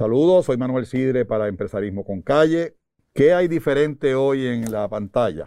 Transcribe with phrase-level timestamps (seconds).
[0.00, 2.74] Saludos, soy Manuel Sidre para Empresarismo con Calle.
[3.12, 5.44] ¿Qué hay diferente hoy en la pantalla?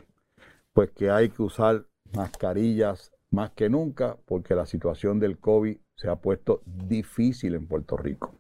[0.74, 6.08] Pues que hay que usar mascarillas más que nunca porque la situación del COVID se
[6.08, 8.36] ha puesto difícil en Puerto Rico.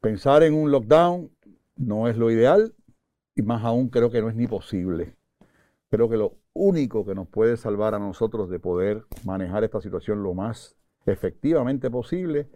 [0.00, 1.30] Pensar en un lockdown
[1.76, 2.72] no es lo ideal
[3.34, 5.16] y más aún creo que no es ni posible.
[5.90, 10.22] Creo que lo único que nos puede salvar a nosotros de poder manejar esta situación
[10.22, 12.48] lo más efectivamente posible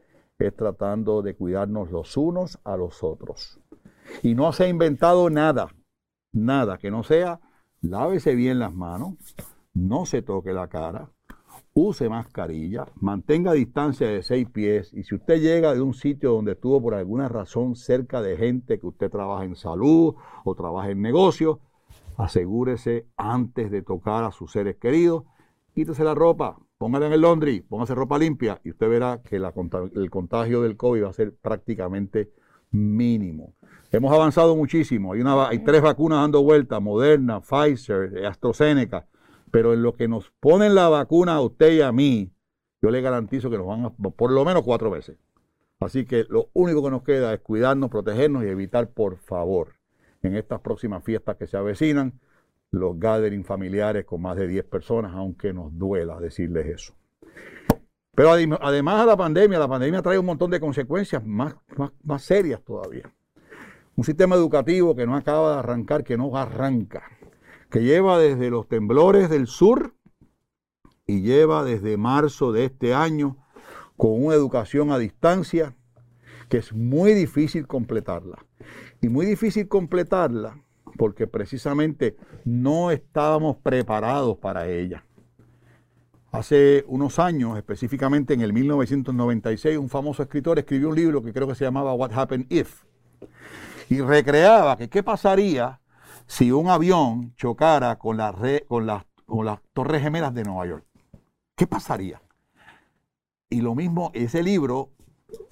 [0.48, 3.60] es tratando de cuidarnos los unos a los otros.
[4.22, 5.68] Y no se ha inventado nada,
[6.32, 7.40] nada que no sea
[7.82, 9.14] lávese bien las manos,
[9.72, 11.10] no se toque la cara,
[11.72, 16.52] use mascarilla, mantenga distancia de seis pies y si usted llega de un sitio donde
[16.52, 21.00] estuvo por alguna razón cerca de gente que usted trabaja en salud o trabaja en
[21.00, 21.60] negocio,
[22.16, 25.24] asegúrese antes de tocar a sus seres queridos,
[25.74, 30.10] quítese la ropa, póngala en el laundry, póngase ropa limpia y usted verá que el
[30.10, 32.32] contagio del COVID va a ser prácticamente
[32.70, 33.52] mínimo.
[33.92, 35.12] Hemos avanzado muchísimo.
[35.12, 39.06] Hay, una, hay tres vacunas dando vuelta, Moderna, Pfizer, AstraZeneca.
[39.50, 42.32] Pero en lo que nos ponen la vacuna a usted y a mí,
[42.80, 45.18] yo le garantizo que nos van a por lo menos cuatro veces.
[45.80, 49.74] Así que lo único que nos queda es cuidarnos, protegernos y evitar, por favor,
[50.22, 52.18] en estas próximas fiestas que se avecinan,
[52.72, 56.94] los gathering familiares con más de 10 personas, aunque nos duela decirles eso.
[58.14, 62.22] Pero además de la pandemia, la pandemia trae un montón de consecuencias más, más, más
[62.22, 63.12] serias todavía.
[63.96, 67.02] Un sistema educativo que no acaba de arrancar, que no arranca,
[67.70, 69.94] que lleva desde los temblores del sur
[71.06, 73.36] y lleva desde marzo de este año
[73.96, 75.76] con una educación a distancia
[76.48, 78.44] que es muy difícil completarla.
[79.00, 80.62] Y muy difícil completarla
[81.00, 85.02] porque precisamente no estábamos preparados para ella.
[86.30, 91.48] Hace unos años, específicamente en el 1996, un famoso escritor escribió un libro que creo
[91.48, 92.84] que se llamaba What Happened If.
[93.88, 95.80] Y recreaba que qué pasaría
[96.26, 98.36] si un avión chocara con, las
[99.72, 100.84] Torres Gemelas de Nueva York.
[101.56, 102.20] ¿Qué pasaría?
[103.48, 104.90] Y lo mismo, ese libro,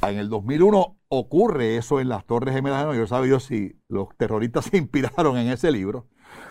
[0.06, 3.08] en el 2001 ocurre eso en las Torres Gemelas de Nueva York.
[3.08, 6.06] Sabe Dios si los terroristas se inspiraron en ese libro.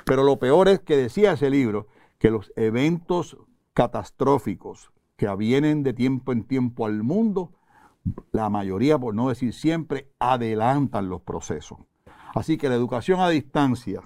[0.06, 1.88] Pero lo peor es que decía ese libro
[2.18, 3.38] que los eventos
[3.73, 7.53] catastróficos que avienen de tiempo en tiempo al mundo,
[8.31, 11.79] la mayoría, por no decir siempre, adelantan los procesos.
[12.34, 14.01] Así que la educación a distancia,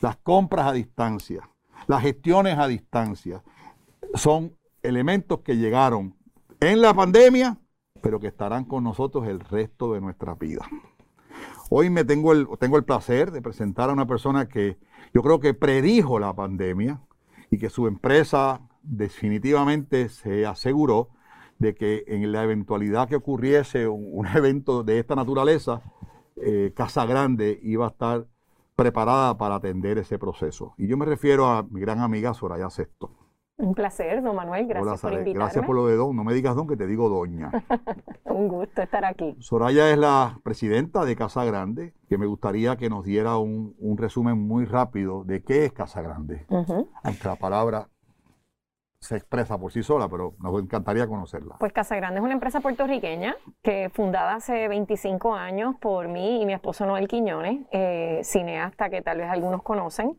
[0.00, 1.48] las compras a distancia,
[1.86, 3.42] las gestiones a distancia,
[4.14, 6.16] son elementos que llegaron
[6.60, 7.58] en la pandemia,
[8.00, 10.66] pero que estarán con nosotros el resto de nuestra vida.
[11.70, 14.78] Hoy me tengo el, tengo el placer de presentar a una persona que
[15.12, 17.00] yo creo que predijo la pandemia
[17.50, 21.10] y que su empresa definitivamente se aseguró
[21.58, 25.82] de que en la eventualidad que ocurriese un, evento de esta naturaleza,
[26.36, 28.26] eh, Casa Grande iba a estar
[28.76, 30.74] preparada para atender ese proceso.
[30.78, 33.10] Y yo me refiero a mi gran amiga Soraya Sexto.
[33.58, 35.34] Un placer, don Manuel, gracias por invitarme.
[35.34, 37.50] Gracias por lo de don, no me digas don, que te digo doña.
[38.24, 39.36] Un gusto estar aquí.
[39.40, 44.38] Soraya es la presidenta de Casa Grande, que me gustaría que nos diera un, resumen
[44.38, 46.46] muy rápido de qué es Casa Grande.
[47.02, 47.88] Aunque la palabra
[49.00, 51.56] se expresa por sí sola, pero nos encantaría conocerla.
[51.58, 56.46] Pues Casa Grande es una empresa puertorriqueña que fundada hace 25 años por mí y
[56.46, 60.16] mi esposo Noel Quiñones, eh, cineasta que tal vez algunos conocen.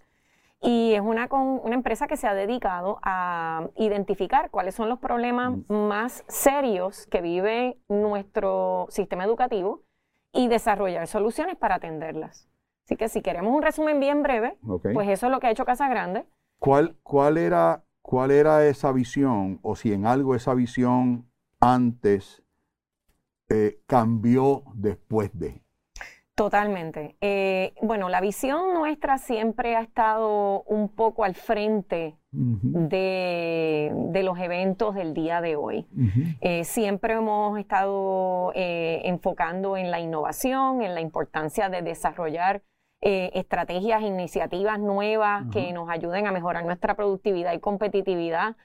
[0.61, 5.53] Y es una, una empresa que se ha dedicado a identificar cuáles son los problemas
[5.67, 5.73] mm.
[5.73, 9.83] más serios que vive nuestro sistema educativo
[10.33, 12.49] y desarrollar soluciones para atenderlas.
[12.85, 14.57] Así que si queremos un resumen bien breve,
[14.93, 16.25] pues eso es lo que ha hecho Casa Grande.
[16.57, 22.43] ¿Cuál, cuál, era, ¿Cuál era esa visión o si en algo esa visión antes
[23.47, 25.61] eh, cambió después de?
[26.39, 27.17] Totalmente.
[27.19, 34.95] Eh, bueno, la visión nuestra siempre ha estado un poco al frente de, los eventos
[34.95, 35.85] del día de hoy.
[36.39, 42.63] Eh, siempre hemos estado eh, enfocando en la innovación, en la importancia de desarrollar
[43.01, 48.55] estrategias, iniciativas nuevas que nos ayuden a mejorar nuestra productividad y competitividad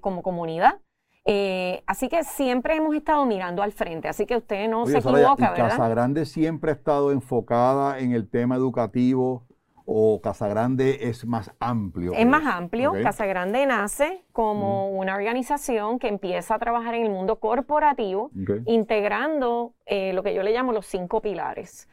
[0.00, 0.78] como comunidad.
[1.24, 5.50] Eh, así que siempre hemos estado mirando al frente, así que usted no se equivoca,
[5.50, 5.70] ¿verdad?
[5.70, 9.44] Casa Grande siempre ha estado enfocada en el tema educativo
[9.84, 12.12] o Casa Grande es más amplio.
[12.14, 12.92] Es más amplio.
[13.02, 18.30] Casa Grande nace como una organización que empieza a trabajar en el mundo corporativo,
[18.66, 21.88] integrando eh, lo que yo le llamo los cinco pilares.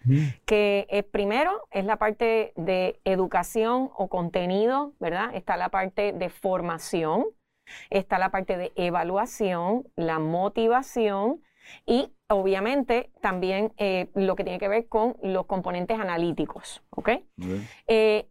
[0.46, 5.32] Que eh, primero es la parte de educación o contenido, ¿verdad?
[5.34, 7.26] Está la parte de formación,
[7.90, 11.42] está la parte de evaluación, la motivación
[11.86, 17.10] y obviamente también eh, lo que tiene que ver con los componentes analíticos, ¿ok?
[17.88, 18.28] Eh,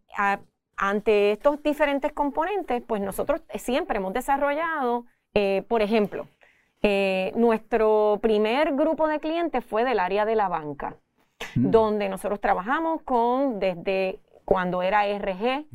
[0.77, 6.27] ante estos diferentes componentes, pues nosotros siempre hemos desarrollado, eh, por ejemplo,
[7.35, 10.95] nuestro primer grupo de clientes fue del área de la banca,
[11.55, 11.69] mm.
[11.69, 15.65] donde nosotros trabajamos con desde cuando era RG,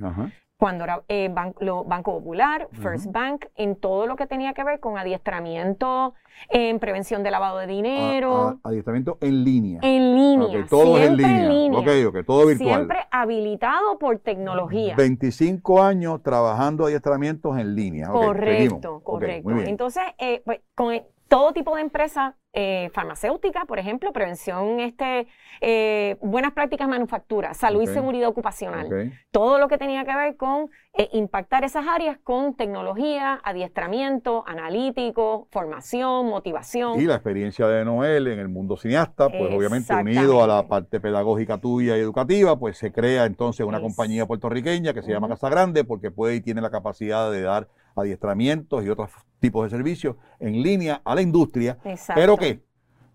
[0.56, 4.96] cuando era eh, Banco Popular, First Bank, en todo lo que tenía que ver con
[4.96, 6.14] adiestramiento
[6.48, 8.60] en prevención de lavado de dinero.
[8.62, 9.80] adiestramiento en línea.
[9.82, 10.66] En línea.
[10.68, 11.78] todo es en línea.
[11.78, 12.74] Ok, ok, todo virtual.
[12.74, 14.94] Siempre habilitado por tecnología.
[14.96, 18.08] 25 años trabajando adiestramientos en línea.
[18.08, 19.50] Correcto, correcto.
[19.60, 20.92] Entonces, eh, pues, con
[21.28, 25.26] todo tipo de empresas eh, farmacéutica, por ejemplo, prevención, este,
[25.60, 29.12] eh, buenas prácticas manufactura, salud y seguridad ocupacional.
[29.32, 35.48] Todo lo que tenía que ver con eh, impactar esas áreas con tecnología, adiestramiento, analítico,
[35.50, 37.00] formación, motivación.
[37.00, 41.00] Y la experiencia de Noel en el mundo cineasta, pues obviamente unido a la parte
[41.00, 45.48] pedagógica tuya y educativa, pues se crea entonces una compañía puertorriqueña que se llama Casa
[45.48, 49.10] Grande porque puede y tiene la capacidad de dar adiestramientos y otros
[49.40, 51.78] tipos de servicios en línea a la industria,
[52.14, 52.62] pero que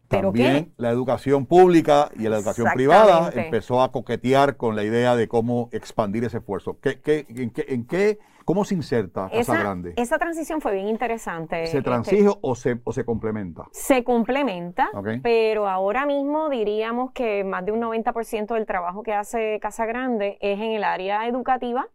[0.09, 5.27] también la educación pública y la educación privada empezó a coquetear con la idea de
[5.27, 6.79] cómo expandir ese esfuerzo.
[6.81, 9.93] ¿Qué, qué, en, qué, ¿Cómo se inserta Casa Grande?
[9.95, 11.57] Esa transición fue bien interesante.
[11.67, 13.65] ¿Se este, transige o, se, o se complementa?
[13.71, 14.89] Se complementa,
[15.21, 20.39] pero ahora mismo diríamos que más de un 90% del trabajo que hace Casa Grande
[20.41, 21.87] es en el área educativa,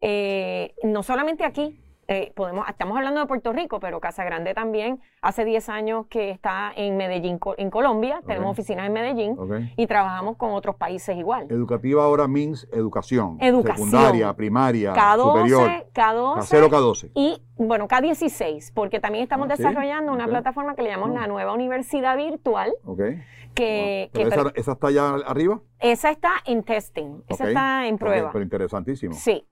[0.00, 1.78] eh, no solamente aquí,
[2.10, 6.30] eh, podemos, estamos hablando de Puerto Rico, pero Casa Grande también hace 10 años que
[6.30, 9.36] está en Medellín, en Colombia, tenemos oficinas en Medellín
[9.76, 11.46] y trabajamos con otros países igual.
[11.50, 13.90] Educativa ahora means educación, educación.
[13.90, 17.10] secundaria, primaria, K12, superior, K12, K0, K12.
[17.14, 21.52] Y bueno, K16, porque también estamos ah, desarrollando una plataforma que le llamamos la Nueva
[21.52, 22.72] Universidad Virtual.
[23.54, 25.60] Que, esa, está ya arriba?
[25.80, 28.30] Esa está en testing, esa está en prueba.
[28.32, 29.14] pero interesantísimo.
[29.14, 29.44] Sí.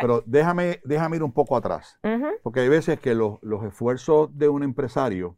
[0.00, 1.98] Pero déjame, déjame ir un poco atrás,
[2.42, 5.36] porque hay veces que los, esfuerzos de un empresario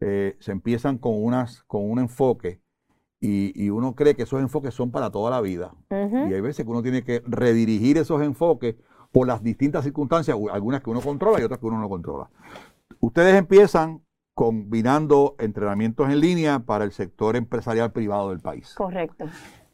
[0.00, 2.60] eh, se empiezan con, unas, con un enfoque
[3.20, 5.74] y, uno cree que esos enfoques son para toda la vida.
[5.90, 8.74] Y hay veces que uno tiene que redirigir esos enfoques
[9.12, 12.30] por las distintas circunstancias, algunas que uno controla y otras que uno no controla.
[12.98, 14.02] Ustedes empiezan
[14.34, 18.74] combinando entrenamientos en línea para el sector empresarial privado del país.
[18.74, 19.26] Correcto.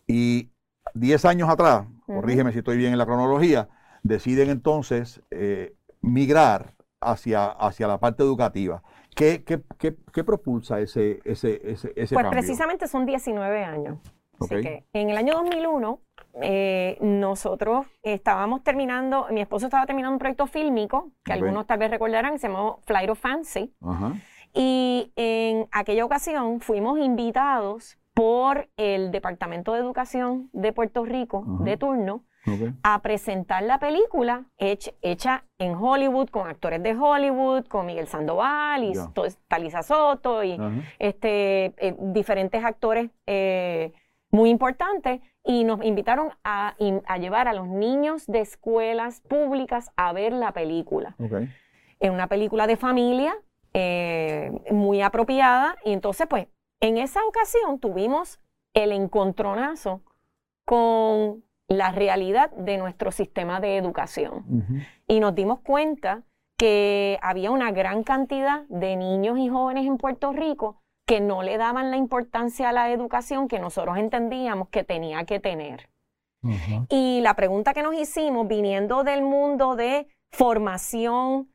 [0.06, 0.50] Y
[0.94, 3.69] 10 años atrás, corrígeme si estoy bien en la cronología,
[4.08, 8.82] deciden entonces eh, migrar hacia, hacia la parte educativa.
[9.14, 13.99] ¿Qué, qué, qué, propulsa ese, ese, ese, ese pues precisamente son 19 años.
[14.40, 16.00] Así que en el año 2001
[16.40, 21.90] eh, nosotros estábamos terminando, mi esposo estaba terminando un proyecto fílmico, que algunos tal vez
[21.90, 23.75] recordarán, se llamó Flight of Fancy.
[24.54, 31.76] Y en aquella ocasión fuimos invitados por el Departamento de Educación de Puerto Rico de
[31.76, 32.25] turno
[32.82, 38.93] a presentar la película hecha, en Hollywood, con actores de Hollywood, con Miguel Sandoval y
[39.49, 40.58] Talisa Soto y
[40.99, 43.93] este, eh, diferentes actores eh,
[44.31, 45.20] muy importantes.
[45.44, 46.75] Y nos invitaron a,
[47.19, 51.16] llevar a los niños de escuelas públicas a ver la película.
[52.00, 53.35] Es una película de familia
[53.73, 55.76] eh, muy apropiada.
[55.85, 56.49] Y entonces, pues,
[56.80, 58.38] en esa ocasión tuvimos
[58.75, 60.02] el encontronazo
[60.64, 64.87] con la realidad de nuestro sistema de educación.
[65.06, 66.22] Y nos dimos cuenta
[66.56, 71.56] que había una gran cantidad de niños y jóvenes en Puerto Rico que no le
[71.56, 75.88] daban la importancia a la educación que nosotros entendíamos que tenía que tener.
[76.88, 81.48] Y la pregunta que nos hicimos, viniendo del mundo de formación,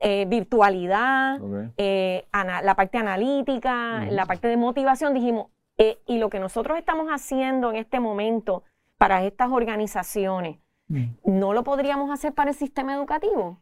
[0.00, 1.38] eh, virtualidad,
[1.76, 7.08] eh, la parte analítica, la parte de motivación, dijimos, eh, y lo que nosotros estamos
[7.08, 8.62] haciendo en este momento
[9.02, 10.60] para estas organizaciones.
[10.86, 11.06] Mm.
[11.24, 13.60] ¿No lo podríamos hacer para el sistema educativo?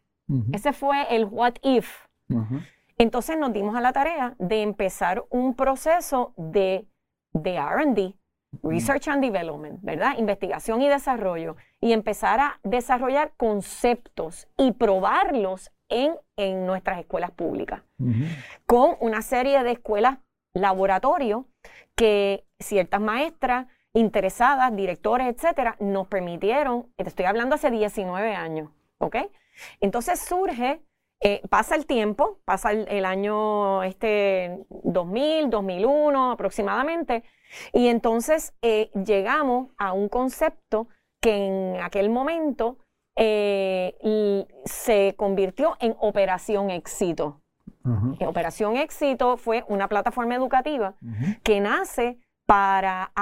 [0.53, 1.91] Ese fue el what if.
[2.99, 6.87] Entonces nos dimos a la tarea de empezar un proceso de,
[7.33, 8.15] de RD,
[8.63, 10.19] Research and Development, ¿verdad?
[10.19, 17.81] Investigación y desarrollo, y empezar a desarrollar conceptos y probarlos en, en nuestras escuelas públicas,
[18.67, 20.19] con una serie de escuelas
[20.53, 21.47] laboratorio
[21.95, 29.17] que ciertas maestras interesadas, directores, etcétera, nos permitieron, te estoy hablando hace 19 años, ¿ok?
[29.81, 30.81] Entonces surge,
[31.21, 37.25] eh, pasa el tiempo, pasa el, año este 2000, 2001 aproximadamente,
[37.73, 40.89] y entonces eh, llegamos a un concepto
[41.21, 42.79] que en aquel momento
[43.17, 47.41] eh, se convirtió en Operación Éxito.
[48.27, 50.95] Operación Éxito fue una plataforma educativa
[51.43, 52.19] que nace
[52.50, 53.12] para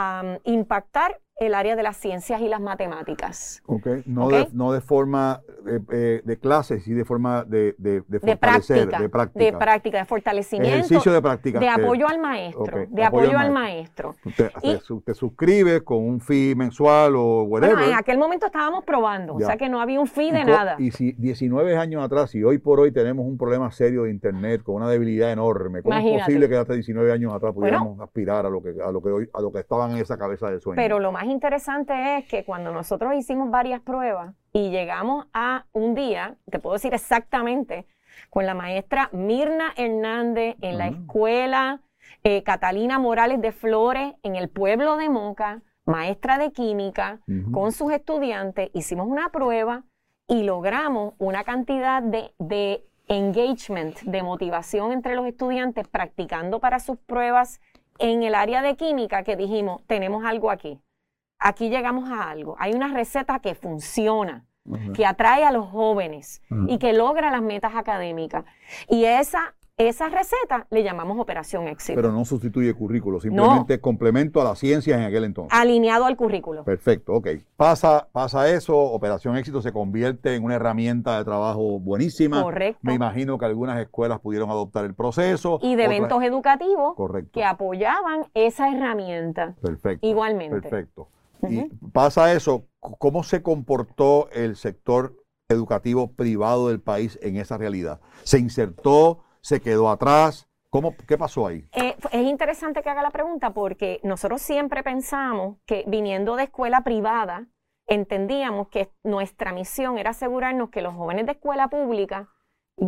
[0.44, 3.62] impactar el área de las ciencias y las matemáticas.
[3.66, 8.02] Ok, no, De, no de forma de, eh, de clases, sí de forma de, de,
[8.08, 9.44] de fortalecer, práctica, de práctica.
[9.44, 10.76] De práctica, de fortalecimiento.
[10.76, 11.60] Ejercicio de práctica.
[11.60, 14.16] De apoyo al maestro, de apoyo, al maestro.
[14.36, 17.76] Te, y, te, suscribes con un fee mensual o whatever.
[17.76, 20.76] Bueno, en aquel momento estábamos probando, o sea que no había un fee de nada.
[20.78, 24.62] Y si 19 años atrás, y hoy por hoy tenemos un problema serio de Internet
[24.64, 28.50] con una debilidad enorme, ¿cómo es posible que hasta 19 años atrás pudiéramos aspirar a
[28.50, 30.76] lo que a lo que hoy, a lo que estaban en esa cabeza de sueño?
[30.76, 35.94] Pero lo más interesante es que cuando nosotros hicimos varias pruebas y llegamos a un
[35.94, 37.86] día, te puedo decir exactamente,
[38.30, 40.88] con la maestra Mirna Hernández en la ah.
[40.88, 41.80] escuela
[42.24, 47.20] eh, Catalina Morales de Flores en el pueblo de Moca, maestra de química,
[47.50, 49.84] con sus estudiantes, hicimos una prueba
[50.26, 56.98] y logramos una cantidad de, de engagement, de motivación entre los estudiantes practicando para sus
[56.98, 57.62] pruebas
[57.98, 60.78] en el área de química que dijimos, tenemos algo aquí
[61.38, 62.56] aquí llegamos a algo.
[62.58, 64.44] Hay una receta que funciona,
[64.94, 68.44] que atrae a los jóvenes y que logra las metas académicas.
[68.88, 71.94] Y esa esa receta le llamamos Operación Éxito.
[71.94, 75.56] Pero no sustituye currículo, simplemente complemento a las ciencias en aquel entonces.
[75.56, 76.64] Alineado al currículo.
[76.64, 77.28] Perfecto, ok.
[77.56, 82.42] Pasa, pasa eso, Operación Éxito se convierte en una herramienta de trabajo buenísima.
[82.42, 82.80] Correcto.
[82.82, 85.60] Me imagino que algunas escuelas pudieron adoptar el proceso.
[85.62, 86.96] Y de eventos educativos
[87.32, 89.54] que apoyaban esa herramienta.
[89.62, 90.04] Perfecto.
[90.04, 90.60] Igualmente.
[90.60, 91.06] Perfecto.
[91.48, 95.16] Y pasa eso, ¿cómo se comportó el sector
[95.48, 98.00] educativo privado del país en esa realidad?
[98.24, 99.24] ¿Se insertó?
[99.40, 100.48] ¿Se quedó atrás?
[100.70, 101.66] ¿Cómo, ¿Qué pasó ahí?
[101.72, 106.82] Eh, es interesante que haga la pregunta porque nosotros siempre pensamos que viniendo de escuela
[106.82, 107.46] privada,
[107.86, 112.28] entendíamos que nuestra misión era asegurarnos que los jóvenes de escuela pública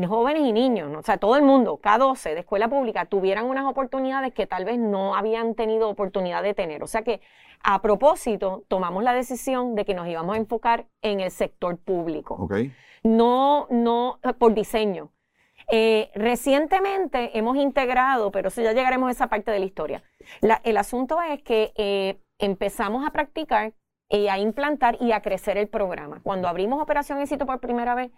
[0.07, 4.33] jóvenes y niños, o sea, todo el mundo, K12 de escuela pública, tuvieran unas oportunidades
[4.33, 6.83] que tal vez no habían tenido oportunidad de tener.
[6.83, 7.21] O sea que
[7.63, 12.35] a propósito, tomamos la decisión de que nos íbamos a enfocar en el sector público.
[12.35, 12.73] Okay.
[13.03, 15.11] No, no por diseño.
[15.71, 20.03] Eh, recientemente hemos integrado, pero eso ya llegaremos a esa parte de la historia.
[20.65, 23.75] el asunto es que eh, empezamos a practicar
[24.09, 26.21] y a implantar y a crecer el programa.
[26.23, 28.11] Cuando abrimos Operación Éxito por primera vez,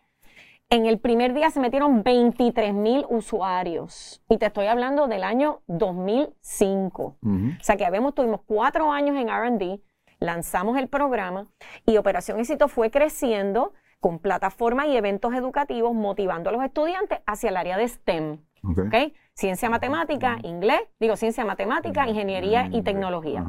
[0.73, 4.23] en el primer día se metieron 23 mil usuarios.
[4.31, 7.03] Y te estoy hablando del año 2005.
[7.03, 7.19] O
[7.61, 9.81] sea que habíamos, tuvimos cuatro años en RD,
[10.19, 11.47] lanzamos el programa
[11.85, 17.51] y Operación Éxito fue creciendo con plataformas y eventos educativos motivando a los estudiantes hacia
[17.51, 18.39] el área de STEM.
[18.65, 19.13] Okay.
[19.35, 23.45] Ciencia, matemática, inglés, digo ciencia, matemática, ingeniería y tecnología.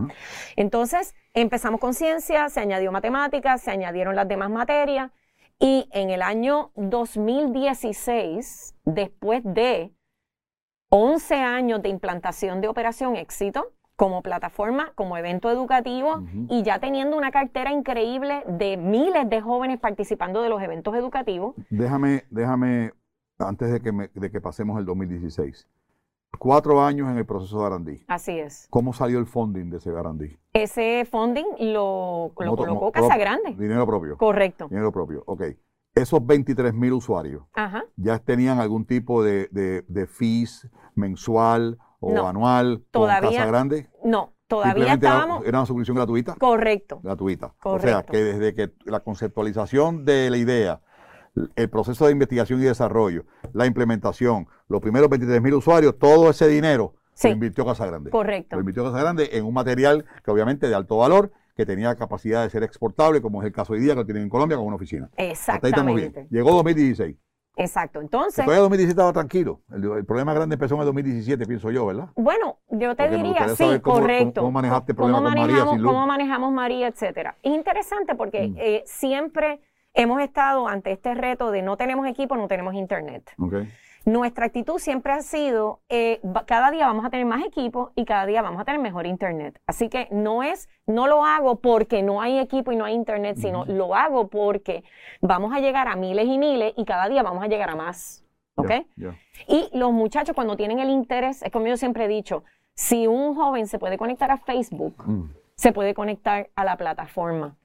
[0.57, 5.11] Entonces, empezamos con ciencia, se añadió matemática, se añadieron las demás materias
[5.63, 9.93] y en el año 2016, después de
[10.89, 17.15] 11 años de implantación de Operación Éxito, como plataforma, como evento educativo y ya teniendo
[17.15, 21.55] una cartera increíble de miles de jóvenes participando de los eventos educativos.
[21.69, 22.91] Déjame, déjame,
[23.39, 25.65] antes de que, de que pasemos el 2016,
[26.39, 28.05] Cuatro años en el proceso de Arandí.
[28.07, 28.67] Así es.
[28.69, 30.37] ¿Cómo salió el funding de ese Arandí?
[30.51, 33.55] Ese funding lo, colocó Casa Grande.
[33.57, 34.17] Dinero propio.
[34.17, 34.67] Correcto.
[34.67, 35.43] Dinero propio, ok.
[35.95, 37.43] Esos 23 mil usuarios,
[37.97, 43.89] ¿ya tenían algún tipo de, de, fees mensual o anual todavía, con Casa Grande?
[44.03, 45.45] No, todavía estábamos...
[45.45, 46.35] Era, una suscripción gratuita?
[46.35, 46.99] Correcto.
[47.03, 47.53] Gratuita.
[47.61, 47.87] Correcto.
[47.87, 50.81] O sea, que desde que la conceptualización de la idea
[51.55, 56.47] el proceso de investigación y desarrollo, la implementación, los primeros 23 mil usuarios, todo ese
[56.47, 58.09] dinero se lo invirtió Casa Grande.
[58.09, 58.55] Correcto.
[58.55, 62.43] Lo invirtió Casa Grande en un material que obviamente de alto valor, que tenía capacidad
[62.43, 64.65] de ser exportable, como es el caso hoy día que lo tienen en Colombia con
[64.65, 65.09] una oficina.
[65.17, 66.27] Exactamente.
[66.31, 67.15] Llegó 2016.
[67.55, 68.43] Exacto, entonces...
[68.43, 69.61] Todavía 2017 estaba tranquilo.
[69.71, 72.09] El, problema grande empezó en el 2017, pienso yo, ¿verdad?
[72.15, 74.41] Bueno, yo te diría, sí, correcto.
[74.41, 77.37] Cómo, manejaste ¿Cómo manejamos, ¿Cómo manejamos María, etcétera?
[77.43, 78.55] Es interesante porque mm.
[78.57, 79.61] eh, siempre
[79.93, 83.31] hemos estado ante este reto de no tenemos equipo, no tenemos internet.
[84.05, 88.25] Nuestra actitud siempre ha sido, eh, cada día vamos a tener más equipo y cada
[88.25, 89.61] día vamos a tener mejor internet.
[89.65, 93.37] Así que no es, no lo hago porque no hay equipo y no hay internet,
[93.37, 94.83] sino lo hago porque
[95.21, 98.25] vamos a llegar a miles y miles y cada día vamos a llegar a más.
[98.55, 98.71] ¿Ok?
[99.47, 102.43] Y los muchachos cuando tienen el interés, es como yo siempre he dicho,
[102.75, 105.33] si un joven se puede conectar a Facebook, mm.
[105.55, 107.55] se puede conectar a la plataforma.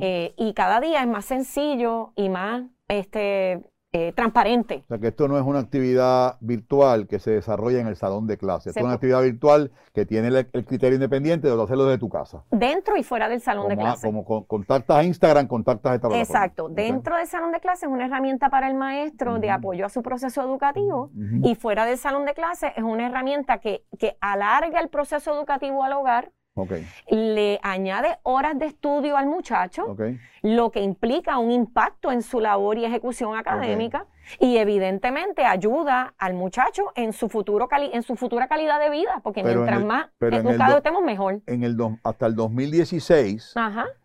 [0.00, 4.82] Eh, y cada día es más sencillo y más este, eh, transparente.
[4.84, 8.26] O sea, que esto no es una actividad virtual que se desarrolla en el salón
[8.26, 8.68] de clase.
[8.68, 12.44] Esto es una actividad virtual que tiene el, criterio independiente de hacerlo desde tu casa.
[12.50, 14.06] Dentro y fuera del salón de clase.
[14.06, 16.44] como contactas a Instagram, contactas a esta plataforma.
[16.44, 16.68] Exacto.
[16.68, 20.02] Dentro del salón de clase es una herramienta para el maestro de apoyo a su
[20.02, 21.10] proceso educativo
[21.42, 25.82] y fuera del salón de clase es una herramienta que, que alarga el proceso educativo
[25.82, 26.32] al hogar
[27.10, 29.96] le añade horas de estudio al muchacho,
[30.42, 34.06] lo que implica un impacto en su labor y ejecución académica
[34.38, 39.42] y evidentemente ayuda al muchacho en su futuro en su futura calidad de vida, porque
[39.42, 41.40] mientras más educados estemos mejor.
[41.46, 43.54] En el hasta el 2016,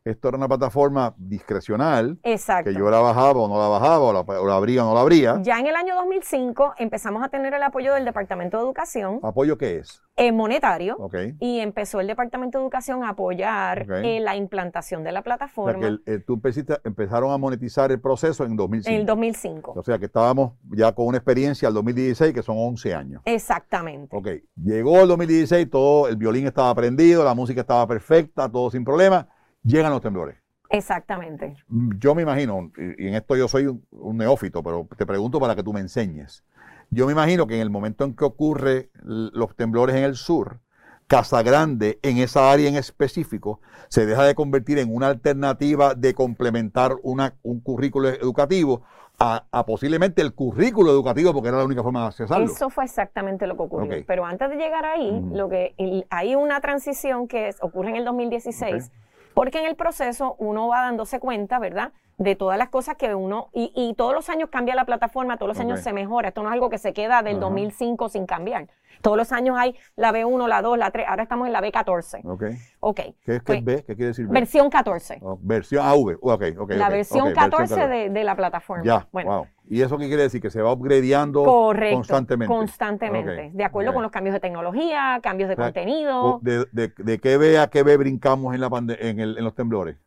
[0.06, 4.56] esto era una plataforma discrecional, que yo la bajaba o no la bajaba, o la,
[4.56, 5.40] abría o no la abría.
[5.42, 9.20] Ya en el año 2005 empezamos a tener el apoyo del Departamento de Educación.
[9.24, 10.02] ¿Apoyo qué es?
[10.16, 10.98] En monetario.
[11.40, 15.80] Y empezó el Departamento de Educación a apoyar en la implantación de la plataforma.
[15.80, 16.42] O sea tú
[16.84, 18.94] empezaron a monetizar el proceso en 2005.
[18.94, 19.74] En el 2005.
[19.76, 23.22] O sea que estábamos ya con una experiencia al 2016, que son 11 años.
[23.26, 24.16] Exactamente.
[24.16, 24.28] Ok,
[24.64, 29.28] llegó el 2016, todo, el violín estaba prendido, la música estaba perfecta, todo sin problema,
[29.64, 30.38] llegan los temblores.
[30.70, 31.56] Exactamente.
[31.98, 35.64] Yo me imagino, y en esto yo soy un, neófito, pero te pregunto para que
[35.64, 36.44] tú me enseñes.
[36.92, 40.60] Yo me imagino que en el momento en que ocurre los temblores en el sur,
[41.08, 46.14] Casa Grande, en esa área en específico, se deja de convertir en una alternativa de
[46.14, 48.84] complementar una, un currículo educativo
[49.20, 52.46] a, posiblemente el currículo educativo porque era la única forma de accesarlo.
[52.46, 54.04] Eso fue exactamente lo que ocurrió.
[54.06, 55.76] Pero antes de llegar ahí, lo que
[56.10, 58.92] hay una transición que ocurre en el 2016,
[59.34, 61.92] porque en el proceso uno va dándose cuenta, ¿verdad?
[62.18, 65.60] De todas las cosas que uno, y, todos los años cambia la plataforma, todos los
[65.60, 68.68] años se mejora, esto no es algo que se queda del 2005 sin cambiar.
[69.02, 72.22] Todos los años hay la B1, la 2, la 3, ahora estamos en la B14.
[72.24, 72.44] Ok.
[72.80, 73.16] okay.
[73.26, 73.84] ¿Qué, es, pues, B?
[73.86, 74.34] ¿Qué quiere decir B?
[74.34, 75.20] Versión 14.
[75.42, 76.72] versión AV, ok, ok.
[76.72, 78.86] La versión 14 de, la plataforma.
[78.86, 79.48] Ya, bueno.
[79.68, 80.42] ¿Y eso qué quiere decir?
[80.42, 82.54] Que se va upgradeando constantemente.
[82.54, 83.52] constantemente.
[83.54, 86.40] De acuerdo con los cambios de tecnología, cambios de contenido.
[86.42, 89.98] De, de, qué B a qué B brincamos en, la en, el, en los temblores?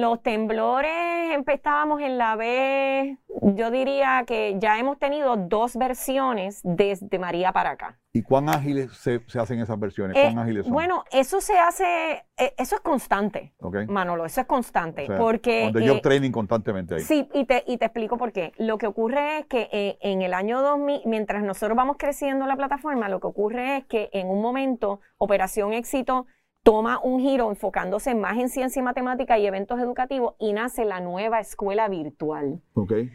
[0.00, 3.18] Los temblores empezábamos en la B,
[3.54, 7.98] yo diría que ya hemos tenido dos versiones desde María para acá.
[8.12, 10.16] ¿Y cuán ágiles se, hacen esas versiones?
[10.16, 10.72] ¿Cuán eh, ágiles son?
[10.72, 13.52] Bueno, eso se hace, eh, eso es constante,
[13.88, 15.08] Manolo, eso es constante.
[15.18, 15.64] porque...
[15.64, 17.00] Donde yo eh, training constantemente ahí.
[17.00, 18.52] Sí, y te, y te explico por qué.
[18.56, 23.08] Lo que ocurre es que en el año 2000, mientras nosotros vamos creciendo la plataforma,
[23.08, 26.26] lo que ocurre es que en un momento, Operación Éxito
[26.64, 30.98] toma un giro enfocándose más en ciencia y matemática y eventos educativos y nace la
[30.98, 32.62] nueva escuela virtual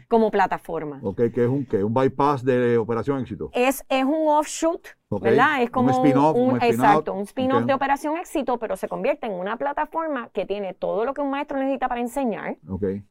[0.08, 1.00] como plataforma.
[1.02, 1.82] Ok, ¿qué es un qué?
[1.82, 3.50] ¿Un bypass de Operación Éxito?
[3.52, 5.62] Es, es un offshoot ¿verdad?
[5.62, 6.36] Es como un spin-off.
[6.36, 10.74] Un, exacto, un spin-off de Operación Éxito, pero se convierte en una plataforma que tiene
[10.74, 12.56] todo lo que un maestro necesita para enseñar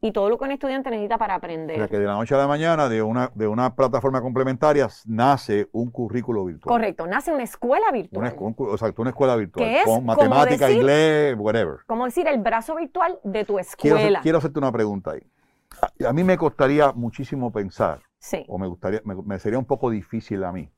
[0.02, 1.76] y todo lo que un estudiante necesita para aprender.
[1.76, 4.88] O sea, que de la noche a la mañana de una, de una plataforma complementaria
[5.06, 6.72] nace un currículo virtual.
[6.72, 8.34] Correcto, nace una escuela virtual.
[8.38, 9.70] Una, exacto, una escuela virtual.
[9.84, 11.80] con matemática, inglés, whatever.
[11.86, 14.22] Como decir, el brazo virtual de tu escuela.
[14.22, 16.06] Quiero, hacerte una pregunta ahí.
[16.06, 18.02] A, mí me costaría muchísimo pensar,
[18.48, 20.70] o me gustaría, me sería un poco difícil a mí,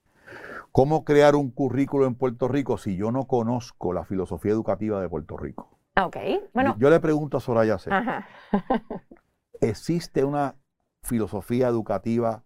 [0.72, 5.10] ¿Cómo crear un currículo en Puerto Rico si yo no conozco la filosofía educativa de
[5.10, 5.78] Puerto Rico?
[5.98, 6.16] Ok,
[6.54, 6.78] bueno.
[6.80, 7.92] Yo, le pregunto a Soraya C.
[9.62, 10.56] ¿Existe una
[11.04, 12.46] filosofía educativa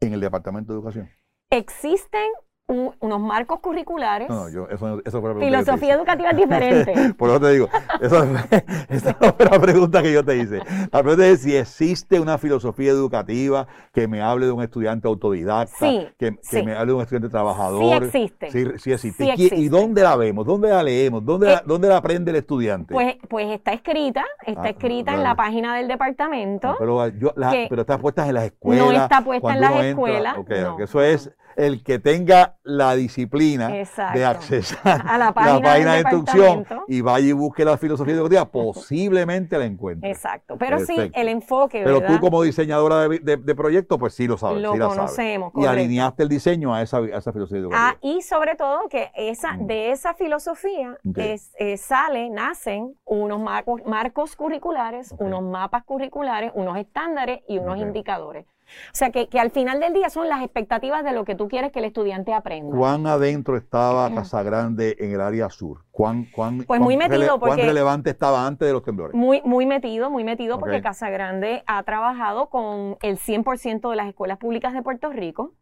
[0.00, 1.10] en el Departamento de Educación?
[1.50, 2.30] Existen
[2.68, 4.28] unos marcos curriculares.
[4.28, 7.14] No, yo, eso, eso fue la Filosofía educativa es diferente.
[7.18, 7.68] Por eso te digo,
[8.00, 10.60] esa fue la pregunta que yo te hice.
[10.90, 15.86] La pregunta es si existe una filosofía educativa que me hable de un estudiante autodidacta,
[16.18, 18.10] que, me hable de un estudiante trabajador.
[18.10, 18.78] Sí existe.
[18.78, 19.34] Sí, existe.
[19.36, 20.44] ¿Y, dónde la vemos?
[20.44, 21.24] ¿Dónde la leemos?
[21.24, 22.94] ¿Dónde, la, eh, ¿dónde la aprende el estudiante?
[22.94, 26.74] Pues, pues está escrita, está ah, escrita en la página del departamento.
[26.78, 27.32] pero, yo,
[27.68, 28.86] pero está puesta en las escuelas.
[28.86, 30.36] No está puesta en las escuelas.
[30.80, 37.00] Eso es el que tenga la disciplina de accesar a la página, de instrucción y
[37.00, 40.10] vaya y busque la filosofía educativa, posiblemente la encuentre.
[40.10, 41.82] Exacto, pero sí, el enfoque.
[41.82, 44.62] Pero tú como diseñadora de, de, proyectos, pues sí lo sabes.
[44.62, 45.52] Lo conocemos.
[45.56, 47.88] Y alineaste el diseño a esa, filosofía educativa.
[47.90, 53.80] Ah, y sobre todo que esa, de esa filosofía es, eh, sale, nacen unos marcos,
[53.86, 58.46] marcos curriculares, unos mapas curriculares, unos estándares y unos indicadores.
[58.66, 61.72] O sea, que, al final del día son las expectativas de lo que tú quieres
[61.72, 62.76] que el estudiante aprenda.
[62.76, 65.84] ¿Cuán adentro estaba Casa Grande en el área sur?
[65.90, 69.14] ¿Cuán, cuán, pues muy metido ¿Cuán relevante estaba antes de los temblores?
[69.14, 74.08] Muy, muy metido, muy metido, porque Casa Grande ha trabajado con el 100% de las
[74.08, 75.54] escuelas públicas de Puerto Rico.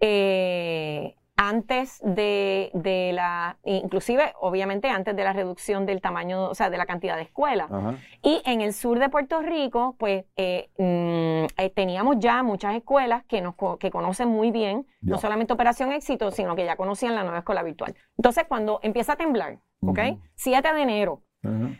[0.00, 6.68] Eh, antes de, de, la, inclusive obviamente antes de la reducción del tamaño, o sea,
[6.68, 7.70] de la cantidad de escuelas.
[8.24, 13.24] Y en el sur de Puerto Rico, pues eh, mm, eh, teníamos ya muchas escuelas
[13.26, 17.22] que, nos, que conocen muy bien, no solamente Operación Éxito, sino que ya conocían la
[17.22, 17.94] nueva escuela virtual.
[18.16, 20.00] Entonces, cuando empieza a temblar, ¿ok?
[20.34, 21.22] 7 de enero,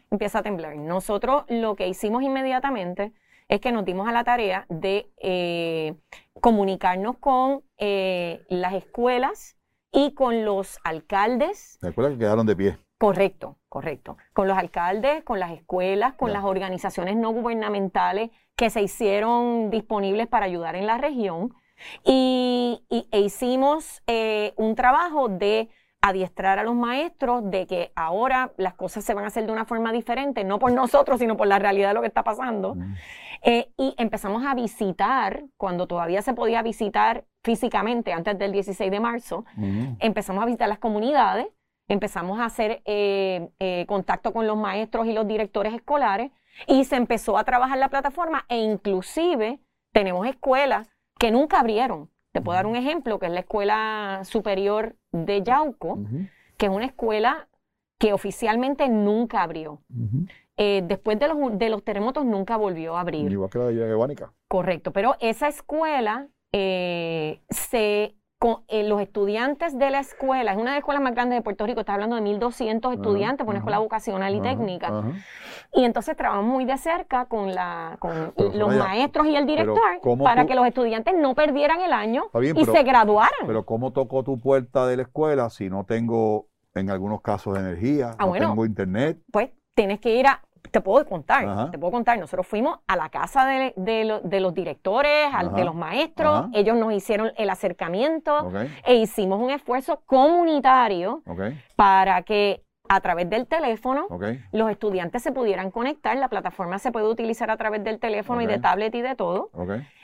[0.08, 0.76] empieza a temblar.
[0.76, 3.12] Nosotros lo que hicimos inmediatamente
[3.48, 5.94] es que nos dimos a la tarea de eh,
[6.40, 9.56] comunicarnos con eh, las escuelas
[9.90, 11.78] y con los alcaldes.
[11.80, 12.78] Las escuelas que quedaron de pie.
[12.98, 14.16] Correcto, correcto.
[14.32, 20.26] Con los alcaldes, con las escuelas, con las organizaciones no gubernamentales que se hicieron disponibles
[20.26, 21.54] para ayudar en la región.
[22.04, 25.68] Y, e hicimos eh, un trabajo de
[26.00, 29.64] adiestrar a los maestros de que ahora las cosas se van a hacer de una
[29.64, 32.76] forma diferente, no por nosotros, sino por la realidad de lo que está pasando.
[33.42, 39.00] Eh, y empezamos a visitar, cuando todavía se podía visitar físicamente, antes del 16 de
[39.00, 39.44] marzo,
[40.00, 41.46] empezamos a visitar las comunidades,
[41.88, 46.30] empezamos a hacer eh, eh, contacto con los maestros y los directores escolares
[46.66, 49.60] y se empezó a trabajar la plataforma e inclusive
[49.92, 52.10] tenemos escuelas que nunca abrieron.
[52.32, 55.98] Te puedo dar un ejemplo, que es la Escuela Superior de Yauco,
[56.56, 57.48] que es una escuela
[57.98, 59.80] que oficialmente nunca abrió.
[60.58, 63.30] Eh, después de los, de los terremotos nunca volvió a abrir.
[63.30, 70.00] Igual que la de Correcto, pero esa escuela se con, eh, los estudiantes de la
[70.00, 72.94] escuela, es una de las escuelas más grandes de Puerto Rico, está hablando de 1.200
[72.94, 75.02] estudiantes, por una escuela vocacional y técnica.
[75.74, 79.82] Y entonces trabajamos muy de cerca con, la, con los maestros y el director
[80.22, 83.46] para que los estudiantes no perdieran el año y se graduaran.
[83.46, 88.14] Pero ¿cómo tocó tu puerta de la escuela si no tengo, en algunos casos, energía,
[88.18, 89.18] ah, no tengo internet?
[89.32, 92.18] Pues tienes que ir a te puedo contar, te puedo contar.
[92.18, 97.50] Nosotros fuimos a la casa de, los directores, de los maestros, ellos nos hicieron el
[97.50, 98.50] acercamiento
[98.84, 101.22] e hicimos un esfuerzo comunitario
[101.76, 104.06] para que a través del teléfono
[104.52, 106.16] los estudiantes se pudieran conectar.
[106.16, 109.50] La plataforma se puede utilizar a través del teléfono y de tablet y de todo.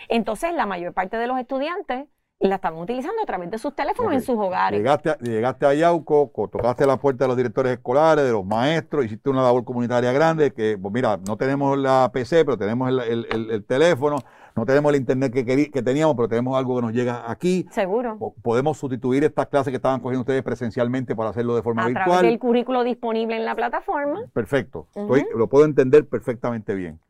[0.09, 2.07] Entonces, la mayor parte de los estudiantes
[2.49, 4.79] la estaban utilizando a través de sus teléfonos en sus hogares.
[4.79, 9.05] Llegaste a, llegaste a Yauco, tocaste la puerta de los directores escolares, de los maestros,
[9.05, 13.65] hiciste una labor comunitaria grande, que, pues mira, no tenemos la PC, pero tenemos el,
[13.67, 14.17] teléfono,
[14.55, 17.67] no tenemos el internet que, que, teníamos, pero tenemos algo que nos llega aquí.
[17.71, 18.19] Seguro.
[18.43, 22.03] podemos sustituir estas clases que estaban cogiendo ustedes presencialmente para hacerlo de forma virtual.
[22.03, 24.23] A través del currículo disponible en la plataforma.
[24.33, 24.87] Perfecto,
[25.35, 27.01] lo puedo entender perfectamente bien.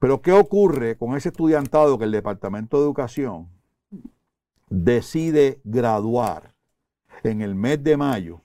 [0.00, 3.48] Pero ¿qué ocurre con ese estudiantado que el Departamento de Educación
[4.70, 6.54] decide graduar
[7.22, 8.40] en el mes de mayo,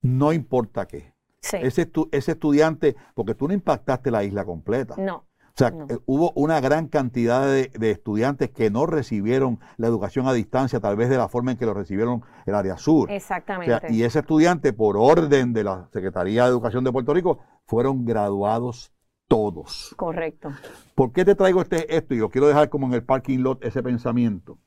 [0.00, 1.12] no importa qué.
[1.40, 4.94] Ese, ese, estudiante, porque tú no impactaste la isla completa.
[4.96, 5.26] No.
[5.54, 10.32] O sea, eh, hubo una gran cantidad de, estudiantes que no recibieron la educación a
[10.32, 13.10] distancia, tal vez de la forma en que lo recibieron el área sur.
[13.10, 13.92] Exactamente.
[13.92, 18.92] y ese estudiante, por orden de la Secretaría de Educación de Puerto Rico, fueron graduados
[19.28, 19.94] todos.
[19.96, 20.52] Correcto.
[20.94, 22.14] ¿Por qué te traigo este, esto?
[22.14, 24.58] Y yo quiero dejar como en el parking lot ese pensamiento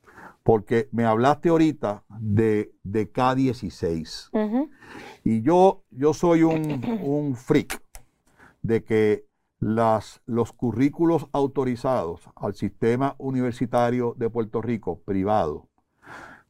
[0.45, 4.29] porque me hablaste ahorita de, de K16.
[5.23, 7.81] Y yo, yo soy un, freak
[8.61, 9.25] de que
[9.59, 15.67] las, los currículos autorizados al sistema universitario de Puerto Rico privado,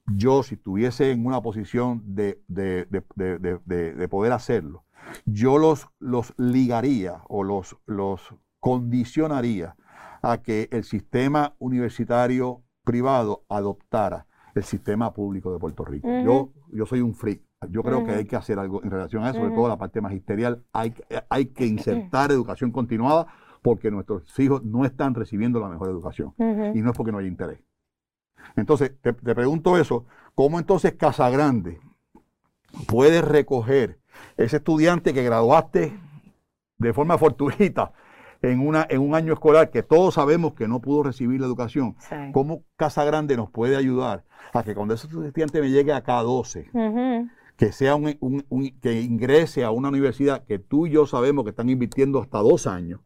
[0.08, 2.42] yo si estuviese en una posición de,
[4.10, 4.84] poder hacerlo,
[5.26, 9.78] yo los, los ligaría o los, los condicionaría
[10.22, 16.08] a que el sistema universitario privado adoptara el sistema público de Puerto Rico.
[16.24, 17.42] yo, yo soy un freak.
[17.70, 20.00] Yo creo que hay que hacer algo en relación a eso, sobre todo la parte
[20.00, 20.64] magisterial.
[20.72, 20.94] Hay,
[21.30, 23.28] hay que insertar educación continuada
[23.62, 26.34] porque nuestros hijos no están recibiendo la mejor educación.
[26.38, 27.60] Y no es porque no hay interés.
[28.56, 31.80] Entonces, te, te pregunto eso, ¿cómo entonces Casa Grande
[32.88, 34.00] puede recoger
[34.38, 35.98] ese estudiante que graduaste
[36.78, 37.94] de forma fortuita
[38.52, 41.96] en, una, en un año escolar que todos sabemos que no pudo recibir la educación,
[42.32, 47.30] ¿cómo Casa Grande nos puede ayudar a que cuando ese estudiante me llegue a K12,
[47.58, 51.70] que sea un, que ingrese a una universidad que tú y yo sabemos que están
[51.70, 53.02] invirtiendo hasta dos años,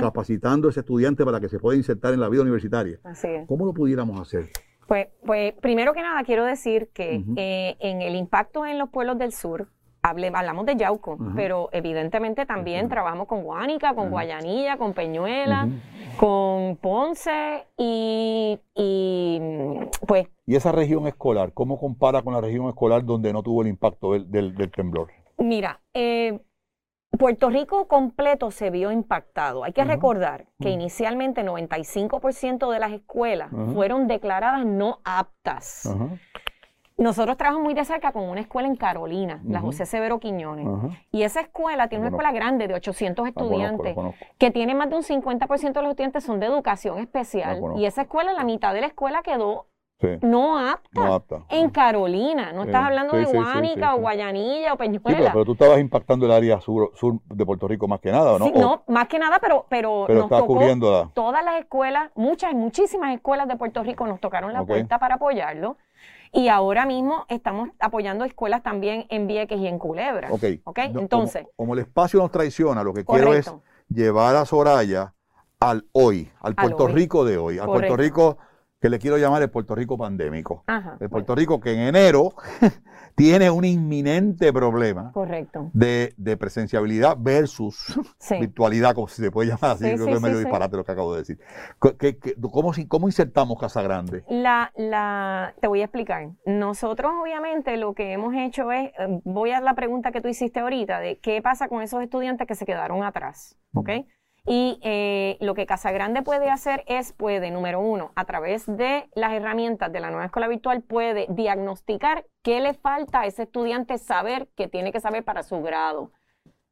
[0.00, 2.98] capacitando a ese estudiante para que se pueda insertar en la vida universitaria.
[3.46, 4.50] ¿Cómo lo pudiéramos hacer?
[4.86, 9.18] Pues, pues primero que nada quiero decir que eh, en el impacto en los pueblos
[9.18, 9.68] del sur,
[10.04, 15.66] hablamos de Yauco, pero evidentemente también trabajamos con Guánica, con Guayanilla, con Peñuela,
[16.18, 18.58] con Ponce y,
[20.06, 20.28] pues...
[20.46, 24.12] ¿Y esa región escolar, cómo compara con la región escolar donde no tuvo el impacto
[24.12, 25.08] del, temblor?
[25.38, 26.38] Mira, eh,
[27.18, 29.64] Puerto Rico completo se vio impactado.
[29.64, 35.88] Hay que recordar que inicialmente 95% de las escuelas fueron declaradas no aptas
[36.96, 40.66] Nosotros trabajamos muy de cerca con una escuela en Carolina, la José Severo Quiñones.
[41.10, 43.96] Y esa escuela tiene una escuela grande de 800 estudiantes,
[44.38, 47.60] que tiene más de un 50% de los estudiantes son de educación especial.
[47.76, 49.66] Y esa escuela, la mitad de la escuela quedó
[50.22, 51.44] no, apta.
[51.48, 52.52] En Carolina.
[52.52, 55.32] No estás hablando de Guánica o Guayanilla o Peñuela.
[55.32, 56.92] pero, tú estabas impactando el área sur,
[57.24, 58.50] de Puerto Rico más que nada, ¿no?
[58.50, 60.58] no, más que nada, pero, pero, nos tocó
[61.14, 65.76] todas las escuelas, muchas, muchísimas escuelas de Puerto Rico nos tocaron la puerta para apoyarlo.
[66.34, 70.28] Y ahora mismo estamos apoyando escuelas también en Vieques y en Culebra.
[70.32, 70.44] Ok.
[70.64, 70.92] okay?
[70.98, 71.46] Entonces.
[71.56, 73.52] Como, el espacio nos traiciona, lo que quiero es
[73.88, 75.14] llevar a Soraya
[75.60, 78.38] al hoy, al, Puerto Rico de hoy, al Puerto Rico
[78.80, 80.64] que le quiero llamar el Puerto Rico pandémico.
[81.00, 82.34] el Puerto Rico que en enero
[83.14, 85.70] tiene un inminente problema Correcto.
[85.72, 87.98] De, presenciabilidad versus
[88.40, 91.20] virtualidad, como se puede llamar así, creo que es medio disparate lo que acabo de
[91.20, 91.38] decir.
[92.88, 94.24] cómo, insertamos Casa Grande?
[94.28, 96.30] La, la, te voy a explicar.
[96.44, 100.60] Nosotros obviamente lo que hemos hecho es, eh, voy a la pregunta que tú hiciste
[100.60, 103.90] ahorita, de qué pasa con esos estudiantes que se quedaron atrás, ¿ok?
[104.46, 109.08] Y eh, lo que Casa Grande puede hacer es, puede, número uno, a través de
[109.14, 113.96] las herramientas de la nueva escuela virtual, puede diagnosticar qué le falta a ese estudiante
[113.96, 116.10] saber que tiene que saber para su grado.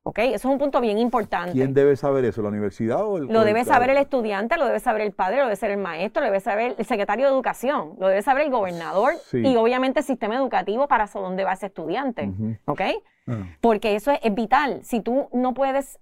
[0.04, 0.18] ¿Ok?
[0.18, 1.52] Eso es un punto bien importante.
[1.52, 2.42] ¿Quién debe saber eso?
[2.42, 5.44] ¿La universidad o el Lo debe saber el estudiante, lo debe saber el padre, lo
[5.44, 8.50] debe saber el maestro, lo debe saber el secretario de educación, lo debe saber el
[8.50, 12.32] gobernador y obviamente el sistema educativo para dónde va ese estudiante.
[12.66, 12.80] ¿Ok?
[13.28, 13.46] Ah.
[13.60, 14.80] Porque eso es vital.
[14.82, 16.00] Si tú no puedes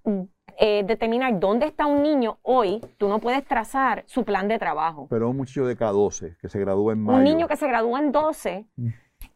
[0.58, 5.06] eh, determinar dónde está un niño hoy, tú no puedes trazar su plan de trabajo.
[5.10, 7.18] Pero un muchacho de K12 que se gradúa en mayo.
[7.18, 8.88] Un niño que se gradúa en 12 mm.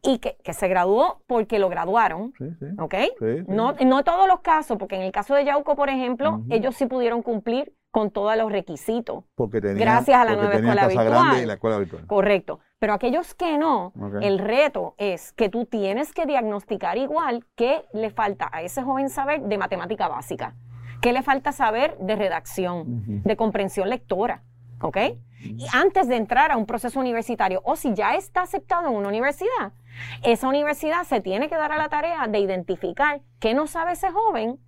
[0.02, 2.66] y que, se graduó porque lo graduaron, sí, sí.
[2.78, 2.94] ¿ok?
[3.48, 6.86] No, no todos los casos, porque en el caso de Yauco, por ejemplo, ellos sí
[6.86, 9.22] pudieron cumplir con todos los requisitos.
[9.36, 11.42] Porque tenían, gracias a la nueva escuela virtual.
[11.42, 12.06] Y la escuela virtual.
[12.08, 12.58] Correcto.
[12.80, 18.10] Pero aquellos que no, el reto es que tú tienes que diagnosticar igual qué le
[18.10, 20.56] falta a ese joven saber de matemática básica.
[21.04, 24.42] ¿Qué le falta saber de redacción, de comprensión lectora?
[24.80, 24.96] ¿Ok?
[25.38, 29.08] Y antes de entrar a un proceso universitario, o si ya está aceptado en una
[29.08, 29.74] universidad,
[30.22, 34.10] esa universidad se tiene que dar a la tarea de identificar qué no sabe ese
[34.10, 34.58] joven,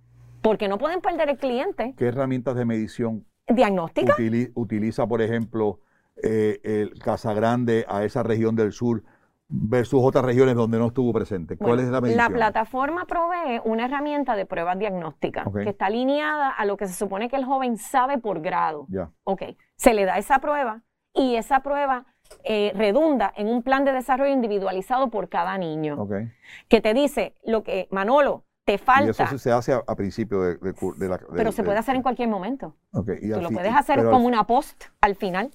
[0.43, 1.95] porque no pueden perder el cliente.
[1.97, 3.25] ¿Qué herramientas de medición?
[3.47, 4.15] Diagnóstica.
[4.53, 5.79] utiliza, por ejemplo,
[6.21, 9.03] eh, el Casa Grande a esa región del sur
[9.49, 11.57] versus otras regiones donde no estuvo presente?
[11.57, 12.23] ¿Cuál es la medición?
[12.23, 16.93] La plataforma provee una herramienta de pruebas diagnósticas que está alineada a lo que se
[16.93, 18.85] supone que el joven sabe por grado.
[18.89, 19.11] Ya.
[19.23, 19.43] Ok,
[19.75, 20.83] se le da esa prueba
[21.13, 22.05] y esa prueba
[22.43, 26.01] eh, redunda en un plan de desarrollo individualizado por cada niño.
[26.01, 26.31] Okay.
[26.67, 29.05] Que te dice lo que, Manolo, te falta.
[29.05, 31.17] Y eso se hace a, principio de, la...
[31.33, 32.75] pero se puede hacer en cualquier momento.
[32.91, 35.51] Okay, Tú lo puedes hacer como una post al final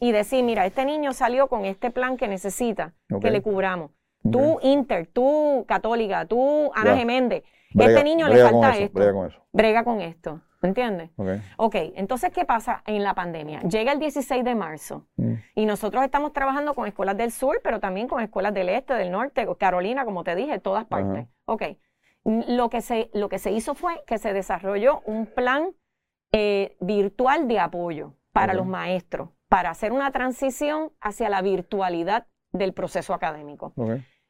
[0.00, 3.92] y decir, mira, este niño salió con este plan que necesita, que le cubramos.
[4.32, 8.98] Tú Inter, tú Católica, tú Ana Geméndez, este niño le falta esto.
[8.98, 9.46] Brega con eso.
[9.52, 10.40] Brega con esto.
[10.62, 11.10] ¿Entiendes?
[11.16, 11.42] Okay.
[11.58, 13.60] ok, entonces, ¿qué pasa en la pandemia?
[13.60, 15.34] Llega el 16 de marzo mm.
[15.54, 19.12] y nosotros estamos trabajando con escuelas del sur, pero también con escuelas del este, del
[19.12, 21.28] norte, Carolina, como te dije, todas partes.
[21.44, 21.62] Ok,
[22.26, 25.70] lo que se, lo que se hizo fue que se desarrolló un plan
[26.32, 32.74] eh, virtual de apoyo para los maestros, para hacer una transición hacia la virtualidad del
[32.74, 33.72] proceso académico.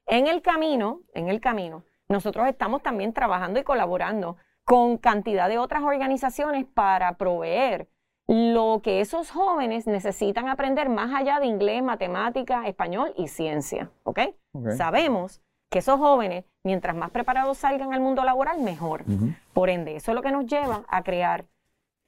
[0.06, 5.59] En el camino, en el camino, nosotros estamos también trabajando y colaborando con cantidad de
[5.59, 7.88] otras organizaciones para proveer
[8.28, 13.90] lo que esos jóvenes necesitan aprender más allá de inglés, matemática, español y ciencia.
[14.02, 14.20] ¿ok?
[14.76, 19.05] Sabemos que esos jóvenes, mientras más preparados salgan al mundo laboral, mejor.
[19.52, 21.44] Por ende, eso es lo que nos lleva a crear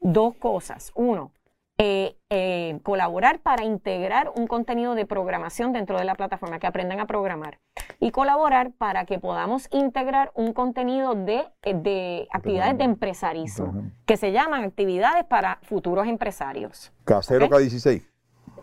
[0.00, 0.92] dos cosas.
[0.94, 1.32] Uno,
[1.80, 6.98] eh, eh, colaborar para integrar un contenido de programación dentro de la plataforma, que aprendan
[6.98, 7.60] a programar.
[8.00, 14.32] Y colaborar para que podamos integrar un contenido de, eh, actividades de empresarismo, que se
[14.32, 16.92] llaman actividades para futuros empresarios.
[17.04, 18.04] ¿Casero K16?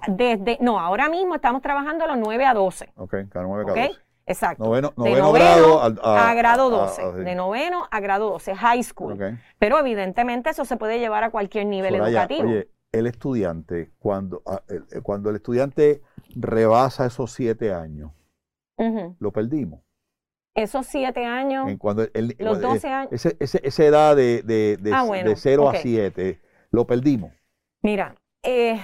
[0.08, 2.91] Desde, no, ahora mismo estamos trabajando a los 9 a 12.
[2.97, 4.04] Ok, cada 9 a 12.
[4.27, 4.63] Exacto.
[4.63, 7.23] Noveno, de noveno grado a, grado 12.
[7.23, 9.39] de noveno a grado 12, high school.
[9.59, 12.49] Pero evidentemente eso se puede llevar a cualquier nivel educativo.
[12.49, 14.41] Oye, el estudiante, cuando,
[15.03, 16.01] cuando el estudiante
[16.35, 18.11] rebasa esos siete años,
[19.19, 19.81] lo perdimos.
[20.55, 22.07] Esos siete años, cuando
[22.39, 23.11] los 12 años.
[23.11, 27.33] Ese, esa edad de, de, de, ah, de 0 a 7, lo perdimos.
[27.81, 28.79] Mira, eh,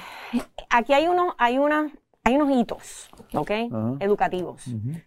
[0.70, 1.90] aquí hay, uno, hay una
[2.24, 3.52] hay unos hitos, ¿ok?
[4.00, 4.66] Educativos.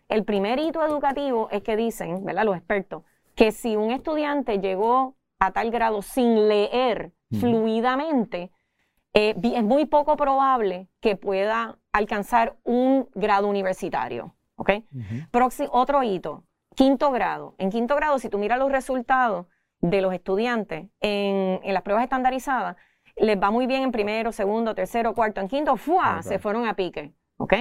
[0.08, 2.44] El primer hito educativo es que dicen, ¿verdad?
[2.44, 3.02] Los expertos,
[3.34, 8.50] que si un estudiante llegó a tal grado sin leer fluidamente,
[9.12, 14.34] eh, es muy poco probable que pueda alcanzar un grado universitario.
[14.56, 14.70] ¿ok?
[15.70, 17.54] otro hito, quinto grado.
[17.58, 19.46] En quinto grado, si tú miras los resultados
[19.80, 22.76] de los estudiantes en, las pruebas estandarizadas,
[23.16, 26.22] les va muy bien en primero, segundo, tercero, cuarto, en quinto, ¡fua!
[26.22, 27.54] Se fueron a pique, ¿ok?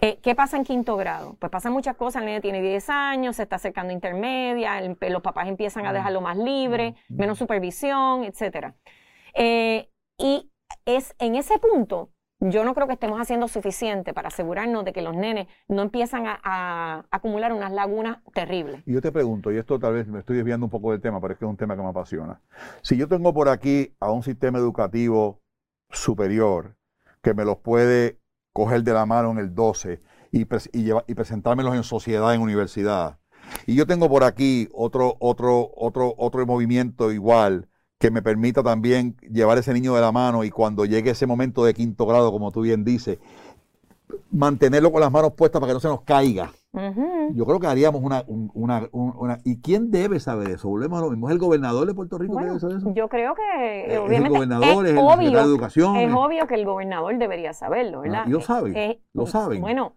[0.00, 1.36] Eh, ¿Qué pasa en quinto grado?
[1.38, 5.22] Pues pasan muchas cosas, el niño tiene 10 años, se está acercando a intermedia, los
[5.22, 8.74] papás empiezan a dejarlo más libre, menos supervisión, etc.
[9.34, 10.50] Eh, y
[10.84, 12.10] es en ese punto,
[12.50, 16.24] yo no creo que estemos haciendo suficiente para asegurarnos de que los nenes no empiezan
[16.26, 18.82] a, acumular unas lagunas terribles.
[18.86, 21.20] Y yo te pregunto, y esto tal vez me estoy desviando un poco del tema,
[21.20, 22.40] pero es que es un tema que me apasiona.
[22.82, 25.40] Si yo tengo por aquí a un sistema educativo
[25.90, 26.76] superior
[27.22, 28.20] que me los puede
[28.52, 33.18] coger de la mano en el 12 y, y, presentármelos en sociedad, en universidad.
[33.66, 37.68] Y yo tengo por aquí otro, otro, otro, otro movimiento igual
[38.04, 41.64] que me permita también llevar ese niño de la mano y cuando llegue ese momento
[41.64, 43.18] de quinto grado, como tú bien dices,
[44.30, 46.50] mantenerlo con las manos puestas para que no se nos caiga.
[47.32, 50.68] Yo creo que haríamos una, una, ¿Y quién debe saber eso?
[50.68, 51.28] Volvemos a lo mismo.
[51.28, 52.92] ¿Es el gobernador de Puerto Rico que debe saber eso?
[52.92, 55.96] Yo creo que, obviamente, es el gobernador, es, el obvio, de Educación.
[55.96, 58.24] Es obvio que el gobernador debería saberlo, ¿verdad?
[58.26, 59.62] Ah, y lo saben, lo saben.
[59.62, 59.94] Bueno,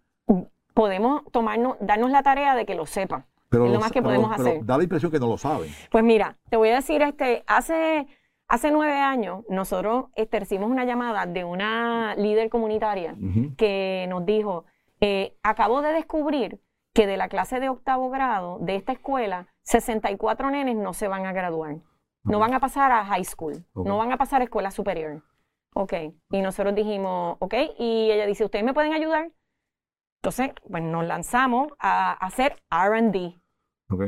[0.73, 3.25] podemos tomarnos, darnos la tarea de que lo sepan.
[3.49, 4.65] Pero es lo más que podemos hacer.
[4.65, 5.69] Da la impresión que no lo saben.
[5.89, 8.07] Pues mira, te voy a decir, este, hace,
[8.47, 13.15] hace nueve años nosotros este, recibimos una llamada de una líder comunitaria
[13.57, 14.65] que nos dijo,
[14.99, 16.59] eh, acabo de descubrir
[16.93, 21.25] que de la clase de octavo grado de esta escuela, 64 nenes no se van
[21.25, 21.77] a graduar.
[22.23, 25.23] No van a pasar a high school, no van a pasar a escuela superior.
[25.73, 25.93] Ok,
[26.31, 29.31] y nosotros dijimos, ok, y ella dice, ¿ustedes me pueden ayudar?
[30.21, 33.39] Entonces, pues nos lanzamos a hacer RD,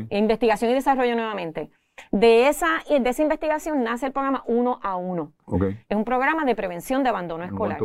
[0.09, 1.71] investigación y desarrollo nuevamente.
[2.11, 5.33] De esa, de esa investigación nace el programa Uno a Uno.
[5.87, 7.79] Es un programa de prevención de abandono escolar.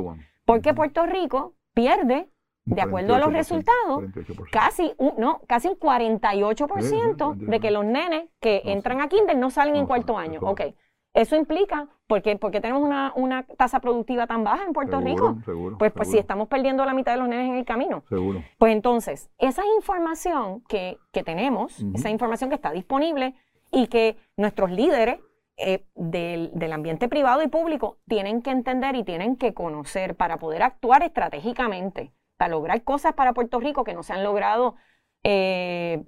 [0.45, 2.29] Porque Puerto Rico pierde
[2.67, 4.05] de acuerdo a los resultados,
[4.51, 9.51] casi un, no, casi un 48% de que los nenes que entran a kinder no
[9.51, 10.41] salen en cuarto año.
[10.43, 10.63] Ok,
[11.15, 15.39] eso implica, porque, porque tenemos una, una, tasa productiva tan baja en Puerto Rico,
[15.79, 18.03] pues, pues si estamos perdiendo la mitad de los nenes en el camino.
[18.09, 18.43] Seguro.
[18.59, 23.35] Pues entonces, esa información que, que tenemos, esa información que está disponible
[23.71, 25.21] y que nuestros líderes
[25.57, 30.39] eh, del, del, ambiente privado y público tienen que entender y tienen que conocer para
[30.39, 34.77] poder actuar estratégicamente para lograr cosas para Puerto Rico que no se han logrado,
[35.23, 36.05] eh,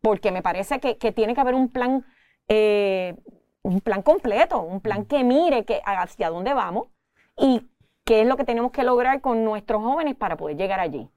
[0.00, 2.04] porque me parece que, tiene que haber un plan,
[2.48, 3.16] eh,
[3.62, 6.88] un plan completo, un plan que mire que, hacia dónde vamos
[7.36, 7.68] y
[8.04, 11.08] qué es lo que tenemos que lograr con nuestros jóvenes para poder llegar allí.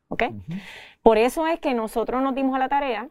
[1.02, 3.10] Por eso es que nosotros nos dimos a la tarea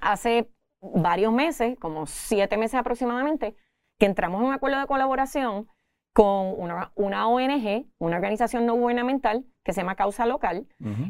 [0.00, 3.54] hace varios meses, como siete meses aproximadamente,
[3.98, 5.68] que entramos en un acuerdo de colaboración
[6.12, 10.66] con una, una, ONG, una organización no gubernamental que se llama Causa Local,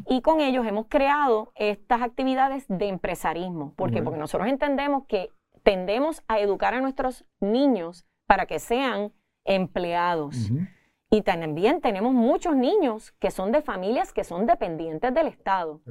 [0.07, 3.73] y con ellos hemos creado estas actividades de empresarismo.
[3.75, 4.01] ¿Por qué?
[4.01, 5.29] Porque nosotros entendemos que
[5.67, 9.11] tendemos a educar a nuestros niños para que sean
[9.43, 10.49] empleados.
[11.09, 15.81] Y también tenemos muchos niños que son de familias que son dependientes del Estado.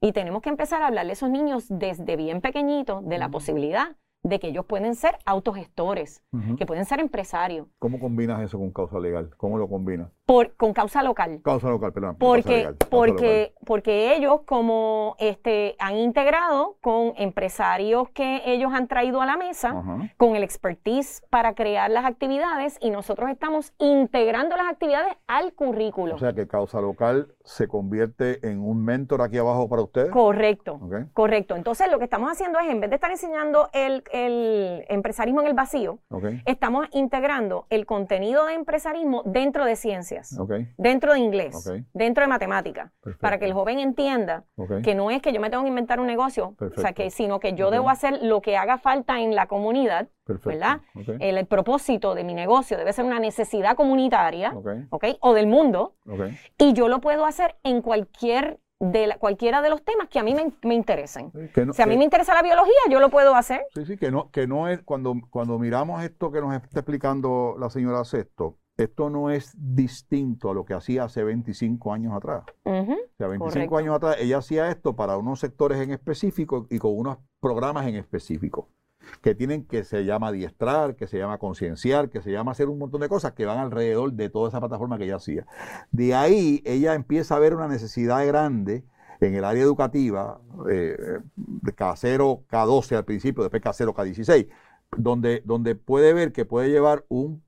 [0.00, 3.96] Y tenemos que empezar a hablarle a esos niños desde bien pequeñitos de la posibilidad
[4.22, 6.22] de que ellos pueden ser autogestores,
[6.56, 7.68] que pueden ser empresarios.
[7.78, 9.28] ¿Cómo combinas eso con causa legal?
[9.36, 10.08] ¿Cómo lo combinas?
[10.28, 11.40] Por, con causa local.
[11.42, 12.16] Causa local, perdón.
[12.18, 19.26] Porque, porque, porque ellos como este, han integrado con empresarios que ellos han traído a
[19.26, 19.82] la mesa,
[20.18, 26.16] con el expertise para crear las actividades y nosotros estamos integrando las actividades al currículo.
[26.16, 30.10] O sea que causa local se convierte en un mentor aquí abajo para ustedes.
[30.10, 30.78] Correcto,
[31.14, 31.56] correcto.
[31.56, 35.46] Entonces lo que estamos haciendo es, en vez de estar enseñando el el empresarismo en
[35.48, 35.98] el vacío,
[36.44, 39.76] estamos integrando el contenido de empresarismo dentro de
[40.22, 44.44] ciencias, dentro de inglés, dentro de matemática, para que el joven entienda
[44.82, 47.40] que no es que yo me tengo que inventar un negocio, o sea, que, sino
[47.40, 50.08] que yo debo hacer lo que haga falta en la comunidad,
[50.44, 50.80] ¿verdad?
[51.20, 54.54] El, propósito de mi negocio debe ser una necesidad comunitaria,
[55.20, 55.94] O del mundo,
[56.58, 60.34] y yo lo puedo hacer en cualquier de cualquiera de los temas que a mí
[60.34, 61.32] me, interesen.
[61.72, 63.62] si a mí me interesa la biología, yo lo puedo hacer.
[63.74, 67.56] Sí, sí, que no, que no es, cuando, cuando miramos esto que nos está explicando
[67.58, 72.44] la señora Sexto, esto no es distinto a lo que hacía hace 25 años atrás.
[72.64, 72.86] o
[73.18, 77.18] sea, 25 años atrás ella hacía esto para unos sectores en específico y con unos
[77.40, 78.68] programas en específico
[79.22, 82.78] que tienen que se llama adiestrar, que se llama concienciar, que se llama hacer un
[82.78, 85.46] montón de cosas que van alrededor de toda esa plataforma que ella hacía.
[85.90, 88.84] De ahí ella empieza a ver una necesidad grande
[89.20, 94.48] en el área educativa, eh, de K0, K12 al principio, después K0, K16,
[94.96, 97.42] donde, donde puede ver que puede llevar un,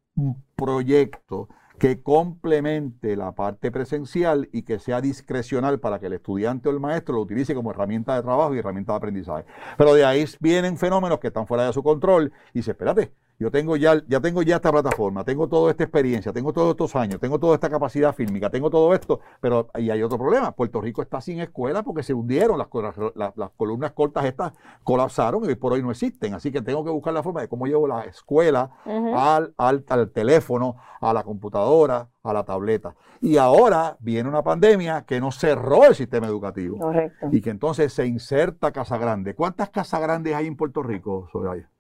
[0.57, 1.49] proyecto
[1.79, 6.79] que complemente la parte presencial y que sea discrecional para que el estudiante o el
[6.79, 9.47] maestro lo utilice como herramienta de trabajo y herramienta de aprendizaje.
[9.79, 13.51] Pero de ahí vienen fenómenos que están fuera de su control y dice, espérate, yo
[13.51, 17.19] tengo ya, ya tengo ya esta plataforma, tengo toda esta experiencia, tengo todos estos años,
[17.19, 20.53] tengo toda esta capacidad fílmica, tengo todo esto, pero ahí hay otro problema.
[20.53, 22.69] Puerto Rico está sin escuela porque se hundieron, las,
[23.15, 24.53] las, columnas cortas estas
[24.85, 26.35] colapsaron y hoy por hoy no existen.
[26.35, 30.11] Así que tengo que buscar la forma de cómo llevo la escuela al, al, al
[30.11, 32.95] teléfono, a la computadora, a la tableta.
[33.23, 36.77] Y ahora viene una pandemia que nos cerró el sistema educativo.
[36.77, 37.29] Correcto.
[37.33, 39.35] Y que entonces se inserta Casa Grande.
[39.35, 41.71] ¿Cuántas Casas Grandes hay en Puerto Rico, Soraya?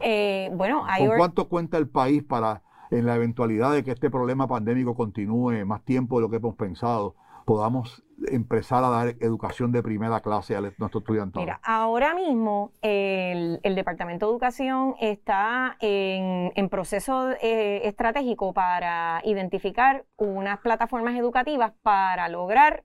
[0.00, 4.46] Eh, bueno, ¿Con cuánto cuenta el país para, en la eventualidad de que este problema
[4.46, 9.82] pandémico continúe más tiempo de lo que hemos pensado, podamos empezar a dar educación de
[9.82, 11.40] primera clase a nuestros estudiantes?
[11.40, 20.58] Mira, ahora mismo el, Departamento de Educación está en, proceso eh, estratégico para identificar unas
[20.58, 22.84] plataformas educativas para lograr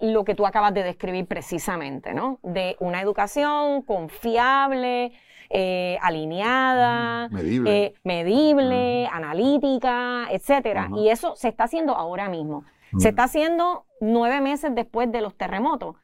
[0.00, 2.38] lo que tú acabas de describir precisamente, ¿no?
[2.42, 5.12] De una educación confiable,
[5.50, 10.88] eh, alineada, medible, eh, analítica, etcétera.
[10.96, 12.64] Y eso se está haciendo ahora mismo.
[12.98, 15.96] Se está haciendo nueve meses después de los terremotos,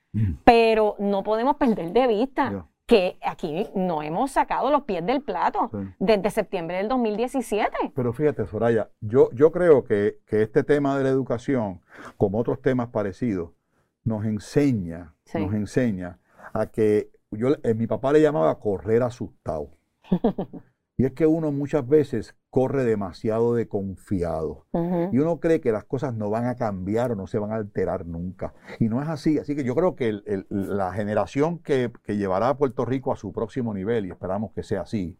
[0.45, 5.71] pero no podemos perder de vista que aquí no hemos sacado los pies del plato
[5.99, 7.93] desde septiembre del 2017.
[7.95, 11.83] Pero fíjate, Soraya, yo, yo creo que, este tema de la educación,
[12.17, 13.51] como otros temas parecidos,
[14.09, 16.19] nos enseña, nos enseña
[16.53, 19.71] a que yo, eh, mi papá le llamaba correr asustado.
[20.97, 24.67] y es que uno muchas veces corre demasiado de confiado.
[25.13, 27.57] Y uno cree que las cosas no van a cambiar o no se van a
[27.57, 28.55] alterar nunca.
[28.81, 29.39] Y no es así.
[29.39, 33.75] Así que yo creo que la generación que, llevará a Puerto Rico a su próximo
[33.75, 35.19] nivel, y esperamos que sea así,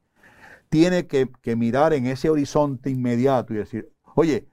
[0.71, 4.49] tiene que, que mirar en ese horizonte inmediato y decir, oye,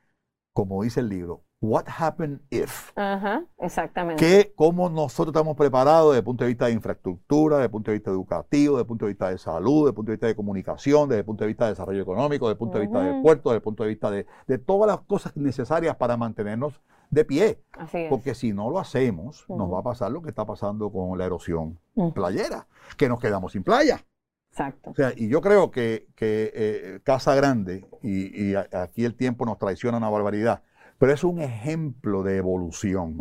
[0.53, 2.91] como dice el libro, What happened if?
[2.95, 4.23] Ajá, exactamente.
[4.23, 7.89] Que cómo nosotros estamos preparados desde el punto de vista de infraestructura, desde el punto
[7.89, 10.27] de vista educativo, desde el punto de vista de salud, desde el punto de vista
[10.27, 13.01] de comunicación, desde el punto de vista de desarrollo económico, desde el punto de vista
[13.01, 17.25] de puerto, desde el punto de vista de, todas las cosas necesarias para mantenernos de
[17.25, 17.59] pie.
[17.71, 18.09] Así es.
[18.11, 21.25] Porque si no lo hacemos, nos va a pasar lo que está pasando con la
[21.25, 21.79] erosión
[22.13, 24.05] playera, que nos quedamos sin playa.
[24.51, 24.91] Exacto.
[24.91, 29.57] O sea, y yo creo que, eh, Casa Grande, y, y aquí el tiempo nos
[29.57, 30.61] traiciona una barbaridad,
[30.97, 33.17] pero es un ejemplo de evolución.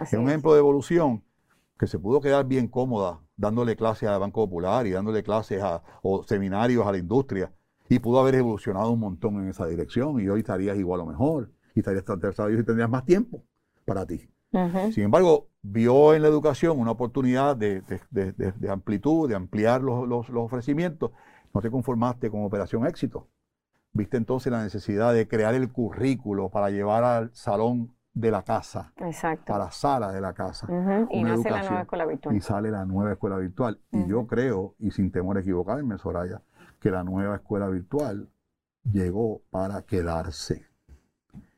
[0.00, 1.22] es un ejemplo de evolución
[1.78, 5.82] que se pudo quedar bien cómoda dándole clases al Banco Popular y dándole clases a,
[6.02, 7.52] o seminarios a la industria.
[7.88, 11.50] Y pudo haber evolucionado un montón en esa dirección y hoy estarías igual o mejor.
[11.74, 13.44] Y estarías tan interesado y tendrías más tiempo
[13.84, 14.28] para ti.
[14.92, 17.82] Sin embargo, vio en la educación una oportunidad de,
[18.70, 21.10] amplitud, de ampliar los, los ofrecimientos.
[21.52, 23.28] No te conformaste con Operación Éxito
[23.94, 28.92] viste entonces la necesidad de crear el currículo para llevar al salón de la casa,
[28.98, 29.54] Exacto.
[29.54, 30.68] a la sala de la casa.
[31.10, 32.36] Y nace la nueva escuela virtual.
[32.36, 33.80] Y sale la nueva escuela virtual.
[33.90, 36.42] Y yo creo, y sin temor a equivocarme, Soraya,
[36.80, 38.28] que la nueva escuela virtual
[38.84, 40.66] llegó para quedarse.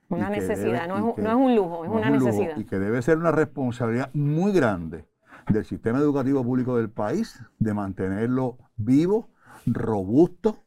[0.08, 2.56] Una necesidad, no, es, un lujo, es una necesidad.
[2.56, 5.04] y que debe ser una responsabilidad muy grande
[5.48, 9.30] del sistema educativo público del país de mantenerlo vivo,
[9.66, 10.58] robusto,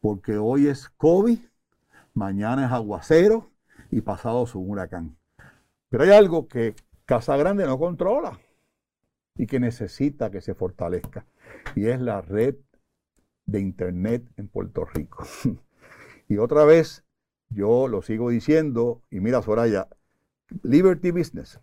[0.00, 1.38] porque hoy es COVID,
[2.14, 3.50] mañana es aguacero
[3.90, 5.16] y pasado es un huracán.
[5.88, 6.74] Pero hay algo que
[7.06, 8.38] Casa Grande no controla
[9.36, 11.24] y que necesita que se fortalezca,
[11.74, 12.56] y es la red
[13.46, 15.24] de Internet en Puerto Rico.
[16.28, 17.04] y otra vez,
[17.48, 19.88] yo lo sigo diciendo, y mira Soraya,
[20.62, 21.60] Liberty Business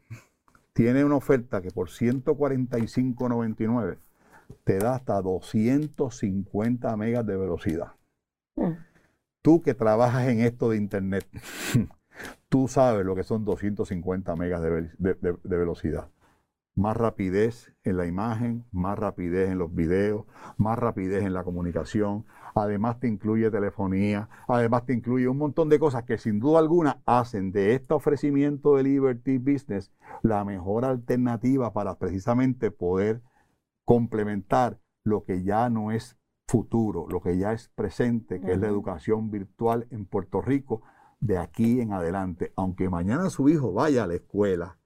[0.76, 3.98] tiene una oferta que por 145.99
[4.66, 7.94] te da hasta 250 megas de velocidad.
[9.42, 11.28] Tú que trabajas en esto de Internet,
[12.50, 16.10] tú sabes lo que son 250 megas de, velocidad.
[16.76, 20.26] Más rapidez en la imagen, más rapidez en los videos,
[20.58, 22.26] más rapidez en la comunicación.
[22.54, 27.02] Además te incluye telefonía, además te incluye un montón de cosas que sin duda alguna
[27.06, 29.92] hacen de este ofrecimiento de Liberty Business
[30.22, 33.22] la mejor alternativa para precisamente poder
[33.86, 36.18] complementar lo que ya no es
[36.56, 40.84] futuro, lo que ya es presente, que es la educación virtual en Puerto Rico
[41.20, 42.54] de aquí en adelante.
[42.56, 44.78] Aunque mañana su hijo vaya a la escuela,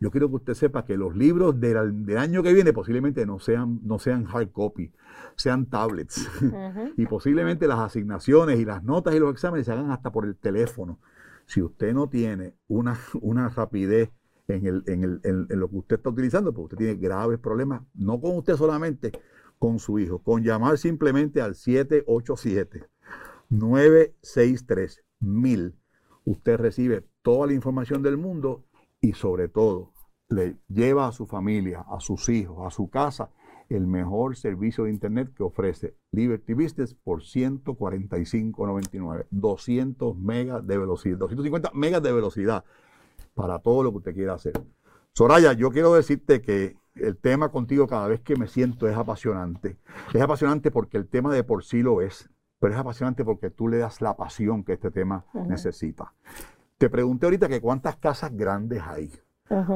[0.00, 3.80] yo quiero que usted sepa que los libros del, año que viene posiblemente no sean,
[3.82, 4.90] no sean hard copy,
[5.36, 6.26] sean tablets.
[6.96, 10.34] y posiblemente las asignaciones y las notas y los exámenes se hagan hasta por el
[10.36, 10.98] teléfono.
[11.44, 14.10] Si usted no tiene una, una rapidez
[14.48, 17.82] en, el, en, el, en, lo que usted está utilizando, porque usted tiene graves problemas,
[17.94, 19.12] no con usted solamente,
[19.62, 22.84] con su hijo, con llamar simplemente al 787
[23.48, 25.76] 963 1000
[26.24, 28.64] usted recibe toda la información del mundo
[29.00, 29.92] y sobre todo
[30.28, 33.30] le lleva a su familia, a sus hijos, a su casa,
[33.68, 39.26] el mejor servicio de Internet que ofrece Liberty Business por 145.99.
[39.30, 42.64] 200 megas de velocidad, 250 megas de velocidad
[43.32, 44.54] para todo lo que usted quiera hacer.
[45.12, 49.78] Soraya, yo quiero decirte que el tema contigo cada vez que me siento es apasionante.
[50.12, 53.68] Es apasionante porque el tema de por sí lo es, pero es apasionante porque tú
[53.68, 56.14] le das la pasión que este tema necesita.
[56.78, 59.10] Te pregunté ahorita que cuántas casas grandes hay.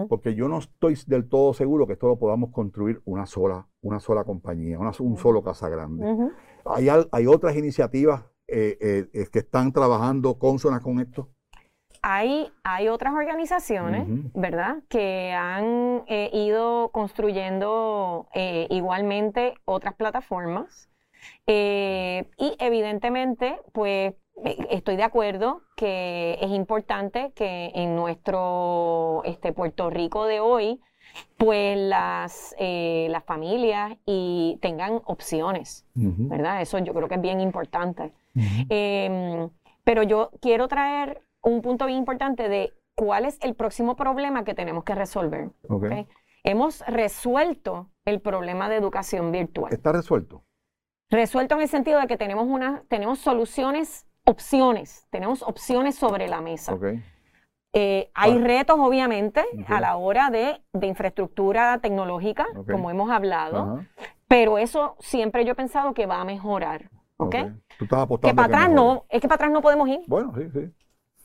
[0.08, 4.00] Porque yo no estoy del todo seguro que esto lo podamos construir una sola, una
[4.00, 6.30] sola compañía, una, un solo casa grande.
[6.64, 11.28] ¿Hay, ¿Hay, otras iniciativas eh, eh, que están trabajando consonas con esto?
[12.08, 18.28] Hay, hay otras organizaciones, ¿verdad?, que han eh, ido construyendo
[18.70, 20.88] igualmente otras plataformas.
[21.46, 24.14] y evidentemente, pues
[24.70, 30.80] estoy de acuerdo que es importante que en nuestro este, Puerto Rico de hoy,
[31.36, 36.60] pues las, eh, las familias y tengan opciones, ¿verdad?
[36.60, 38.12] Eso yo creo que es bien importante.
[38.68, 39.48] Em,
[39.84, 44.54] pero yo quiero traer un punto bien importante de cuál es el próximo problema que
[44.54, 45.50] tenemos que resolver.
[46.42, 49.72] Hemos resuelto el problema de educación virtual.
[49.72, 50.44] ¿Está resuelto?
[51.10, 56.40] Resuelto en el sentido de que tenemos, una, tenemos soluciones opciones, tenemos opciones sobre la
[56.40, 56.76] mesa.
[57.72, 63.84] Eh, hay retos, obviamente, a la hora de, infraestructura tecnológica, como hemos hablado,
[64.26, 66.90] pero eso siempre yo he pensado que va a mejorar.
[67.18, 67.34] ¿Ok?
[67.78, 70.00] Tú estás apostando que para atrás no, es que para atrás no podemos ir.
[70.06, 70.70] Bueno, sí, sí.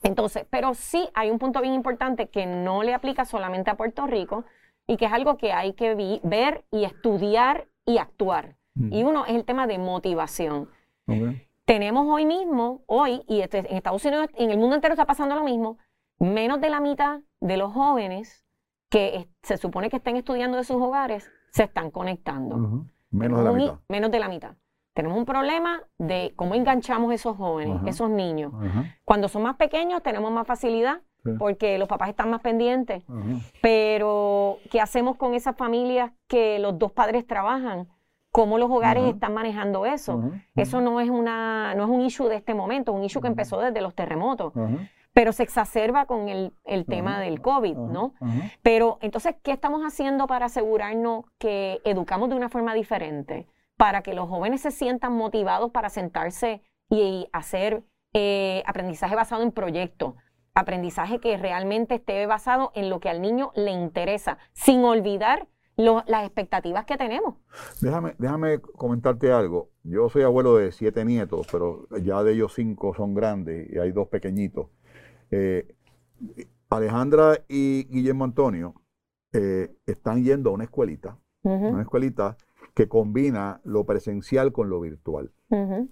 [0.03, 4.07] Entonces, pero sí hay un punto bien importante que no le aplica solamente a Puerto
[4.07, 4.45] Rico
[4.87, 8.55] y que es algo que hay que ver y estudiar y actuar.
[8.75, 10.69] Y uno es el tema de motivación.
[11.65, 15.35] Tenemos hoy mismo, hoy, y este, en Estados Unidos, en el mundo entero está pasando
[15.35, 15.77] lo mismo,
[16.19, 18.45] menos de la mitad de los jóvenes
[18.89, 22.85] que se supone que estén estudiando de sus hogares se están conectando.
[23.09, 23.79] Menos de la mitad.
[23.87, 24.55] Menos de la mitad.
[24.93, 28.53] Tenemos un problema de cómo enganchamos esos jóvenes, esos niños.
[29.05, 31.01] Cuando son más pequeños tenemos más facilidad
[31.37, 33.03] porque los papás están más pendientes.
[33.61, 37.87] Pero, ¿qué hacemos con esas familias que los dos padres trabajan?
[38.31, 40.31] cómo los hogares están manejando eso.
[40.55, 43.59] Eso no es, una, no es un issue de este momento, un issue que empezó
[43.59, 44.53] desde los terremotos.
[45.13, 46.53] Pero se exacerba con el,
[46.87, 48.13] tema del COVID, ¿no?
[48.63, 53.47] Pero entonces, ¿qué estamos haciendo para asegurarnos que educamos de una forma diferente?
[53.81, 59.51] Para que los jóvenes se sientan motivados para sentarse y, hacer eh, aprendizaje basado en
[59.51, 60.13] proyectos,
[60.53, 66.25] aprendizaje que realmente esté basado en lo que al niño le interesa, sin olvidar las
[66.25, 67.37] expectativas que tenemos.
[67.81, 69.71] Déjame, déjame comentarte algo.
[69.81, 73.91] Yo soy abuelo de siete nietos, pero ya de ellos cinco son grandes y hay
[73.91, 74.67] dos pequeñitos.
[75.31, 75.73] Eh,
[76.69, 78.75] Alejandra y Guillermo Antonio
[79.33, 82.37] eh, están yendo a una escuelita, una escuelita
[82.73, 85.31] que combina lo presencial con lo virtual.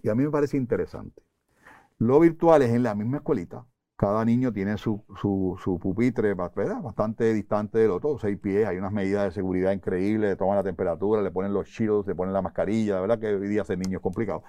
[0.01, 1.21] Y a mí me parece interesante.
[1.97, 3.65] Lo virtual es en la misma escuelita,
[3.99, 9.25] cada niño tiene su, su, pupitre bastante distante del otro, seis pies, hay unas medidas
[9.25, 12.95] de seguridad increíbles, le toman la temperatura, le ponen los shields, le ponen la mascarilla,
[12.95, 14.41] la verdad que hoy día ser niño es complicado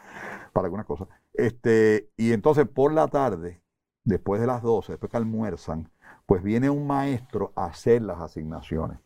[0.52, 1.08] para algunas cosas.
[1.34, 3.60] Este, y entonces por la tarde,
[4.04, 5.90] después de las 12, después que almuerzan,
[6.26, 8.98] pues viene un maestro a hacer las asignaciones.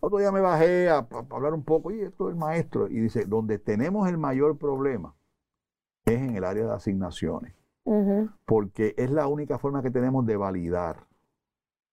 [0.00, 3.24] Otro día me bajé a, hablar un poco, y esto es el maestro, y dice,
[3.24, 5.14] donde tenemos el mayor problema
[6.04, 7.60] es en el área de asignaciones
[8.44, 11.06] porque es la única forma que tenemos de validar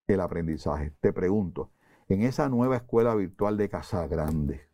[0.08, 0.94] el aprendizaje.
[1.02, 1.72] Te pregunto,
[2.08, 4.67] en esa nueva escuela virtual de Casa Grande,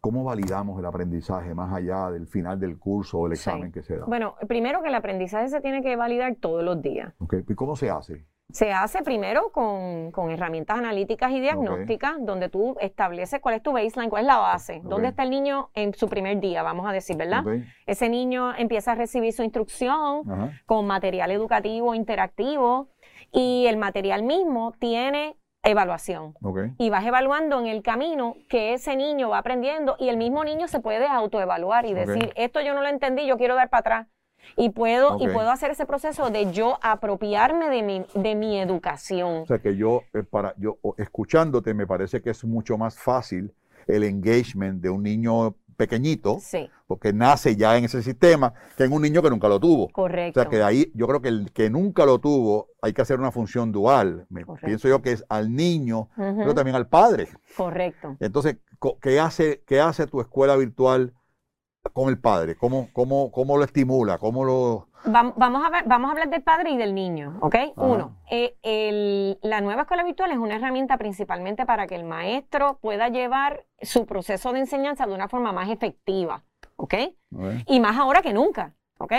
[0.00, 3.96] ¿Cómo validamos el aprendizaje más allá del final del curso o el examen que se
[3.96, 4.06] da?
[4.06, 7.12] Bueno, primero que el aprendizaje se tiene que validar todos los días.
[7.48, 8.24] ¿Y cómo se hace?
[8.50, 14.08] Se hace primero con, herramientas analíticas y diagnósticas, donde tú estableces cuál es tu baseline,
[14.08, 17.16] cuál es la base, dónde está el niño en su primer día, vamos a decir,
[17.16, 17.44] ¿verdad?
[17.86, 20.22] Ese niño empieza a recibir su instrucción
[20.64, 22.88] con material educativo interactivo
[23.32, 25.36] y el material mismo tiene
[25.66, 26.34] evaluación.
[26.78, 30.68] Y vas evaluando en el camino que ese niño va aprendiendo y el mismo niño
[30.68, 34.06] se puede autoevaluar y decir, esto yo no lo entendí, yo quiero dar para atrás
[34.56, 39.42] y puedo, y puedo hacer ese proceso de yo apropiarme de mi, de mi educación.
[39.42, 43.52] O sea que yo, eh, para, yo, escuchándote, me parece que es mucho más fácil
[43.86, 46.38] el engagement de un niño pequeñito,
[46.86, 49.88] porque nace ya en ese sistema, que en un niño que nunca lo tuvo.
[49.90, 50.40] Correcto.
[50.40, 53.18] O sea que ahí yo creo que el que nunca lo tuvo, hay que hacer
[53.18, 54.26] una función dual.
[54.28, 57.28] Me, pienso yo que es al niño, pero también al padre.
[57.56, 58.16] Correcto.
[58.20, 58.58] Entonces,
[59.00, 61.12] ¿qué hace, qué hace tu escuela virtual
[61.92, 62.56] con el padre?
[62.56, 64.18] ¿Cómo, cómo, cómo lo estimula?
[64.18, 64.88] ¿Cómo lo...?
[65.08, 67.54] Vamos a, ver, vamos a hablar del padre y del niño, ¿ok?
[67.76, 73.08] Uno, eh, la nueva escuela virtual es una herramienta principalmente para que el maestro pueda
[73.08, 76.42] llevar su proceso de enseñanza de una forma más efectiva,
[76.76, 76.94] ¿ok?
[77.66, 79.12] Y más ahora que nunca, ¿ok?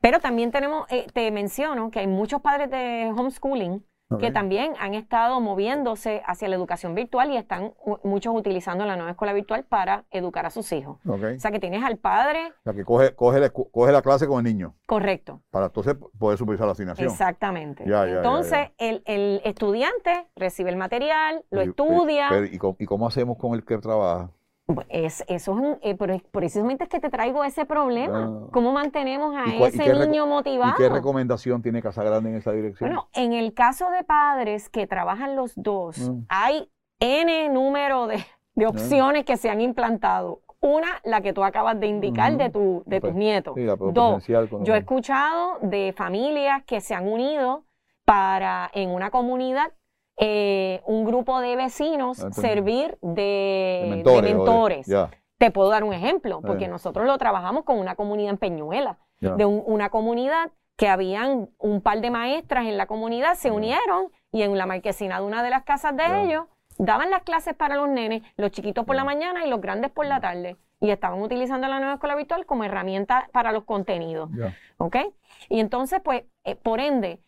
[0.00, 3.84] Pero también tenemos, eh, te menciono que hay muchos padres de homeschooling
[4.16, 9.10] que también han estado moviéndose hacia la educación virtual y están muchos utilizando la nueva
[9.10, 10.98] escuela virtual para educar a sus hijos.
[11.06, 12.52] O sea, que tienes al padre...
[12.60, 14.74] O sea, que coge, coge, la, coge la clase con el niño.
[14.86, 15.42] Correcto.
[15.50, 17.06] Para entonces poder supervisar la asignación.
[17.06, 17.84] Exactamente.
[17.84, 22.30] entonces, el, el, estudiante recibe el material, lo estudia.
[22.50, 24.30] ¿y, cómo, hacemos con el que trabaja?
[24.90, 25.96] Es, eso es un, eh,
[26.30, 28.24] precisamente es que te traigo ese problema.
[28.24, 28.48] Ah.
[28.52, 30.74] ¿Cómo mantenemos a ese niño motivado?
[30.74, 32.90] ¿Y qué recomendación tiene Casa Grande en esa dirección?
[32.90, 36.26] Bueno, en el caso de padres que trabajan los dos, mm.
[36.28, 38.22] hay N número de,
[38.54, 40.42] de opciones que se han implantado.
[40.60, 43.54] Una, la que tú acabas de indicar de, tu, de tus nietos.
[43.92, 47.64] Dos, yo he escuchado de familias que se han unido
[48.04, 49.72] para en una comunidad
[50.18, 54.86] eh, un grupo de vecinos ah, servir de, mentores.
[55.38, 56.68] Te puedo dar un ejemplo, porque eh.
[56.68, 62.00] nosotros lo trabajamos con una comunidad en Peñuela, de una comunidad que habían un par
[62.00, 65.64] de maestras en la comunidad, se unieron y en la marquesina de una de las
[65.64, 66.44] casas de ellos
[66.78, 70.06] daban las clases para los nenes, los chiquitos por la mañana y los grandes por
[70.06, 70.56] la tarde.
[70.80, 74.30] Y estaban utilizando la nueva escuela virtual como herramienta para los contenidos.
[74.76, 74.96] ¿Ok?
[75.48, 77.20] Y entonces, pues, eh, por ende,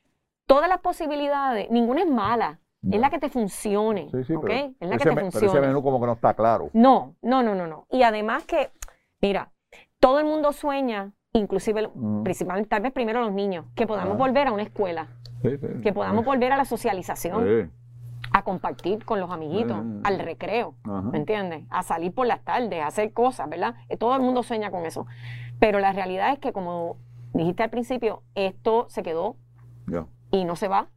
[0.47, 2.61] todas las posibilidades, ninguna es mala.
[2.89, 4.09] Es la que te funcione.
[4.11, 4.35] Sí, sí,
[4.81, 5.31] es la que te funcione.
[5.33, 6.70] Pero ese menú como que no está claro.
[6.72, 7.87] No, no, no, no, no.
[7.91, 8.70] Y además que,
[9.20, 9.53] mira,
[9.99, 12.22] todo el mundo sueña, inclusive, mm.
[12.22, 15.09] principalmente, tal vez primero los niños, que podamos volver a una escuela.
[15.43, 17.72] que podamos volver a la socialización.
[18.33, 21.64] A compartir con los amiguitos, al recreo, ¿me entiendes?
[21.68, 23.74] A salir por las tardes, a hacer cosas, ¿verdad?
[23.89, 25.07] Eh, todo el mundo sueña con eso.
[25.59, 26.97] Pero la realidad es que, como
[27.35, 29.37] dijiste al principio, esto se quedó
[30.31, 30.89] y no se va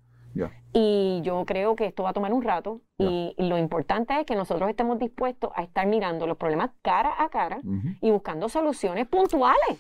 [0.74, 4.36] y yo creo que esto va a tomar un rato y, lo importante es que
[4.36, 7.62] nosotros estemos dispuestos a estar mirando los problemas cara a cara
[8.02, 9.80] y buscando soluciones puntuales.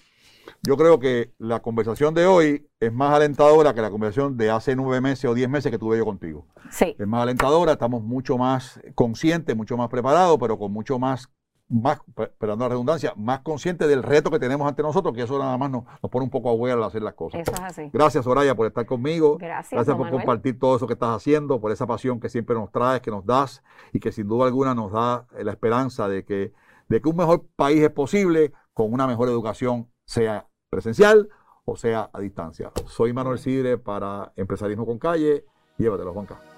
[0.61, 4.75] Yo creo que la conversación de hoy es más alentadora que la conversación de hace
[4.75, 6.47] nueve meses o diez meses que tuve yo contigo.
[6.69, 6.95] Sí.
[6.99, 11.29] Es más alentadora, estamos mucho más conscientes, mucho más preparados, pero con mucho más
[11.73, 11.99] más,
[12.37, 15.71] perdón la redundancia, más consciente del reto que tenemos ante nosotros, que eso nada más
[15.71, 17.41] nos, pone un poco a huear al hacer las cosas.
[17.41, 17.89] Eso es así.
[17.91, 19.37] Gracias, Soraya, por estar conmigo.
[19.37, 19.71] Gracias.
[19.71, 23.01] Gracias por compartir todo eso que estás haciendo, por esa pasión que siempre nos traes,
[23.01, 26.53] que nos das y que sin duda alguna nos da la esperanza de que,
[26.89, 31.29] de que un mejor país es posible con una mejor educación, sea presencial
[31.65, 32.71] o sea a distancia.
[32.87, 35.45] Soy Manuel Sidre para Empresarismo con Calle.
[35.77, 36.52] Llévatelo, Juanca.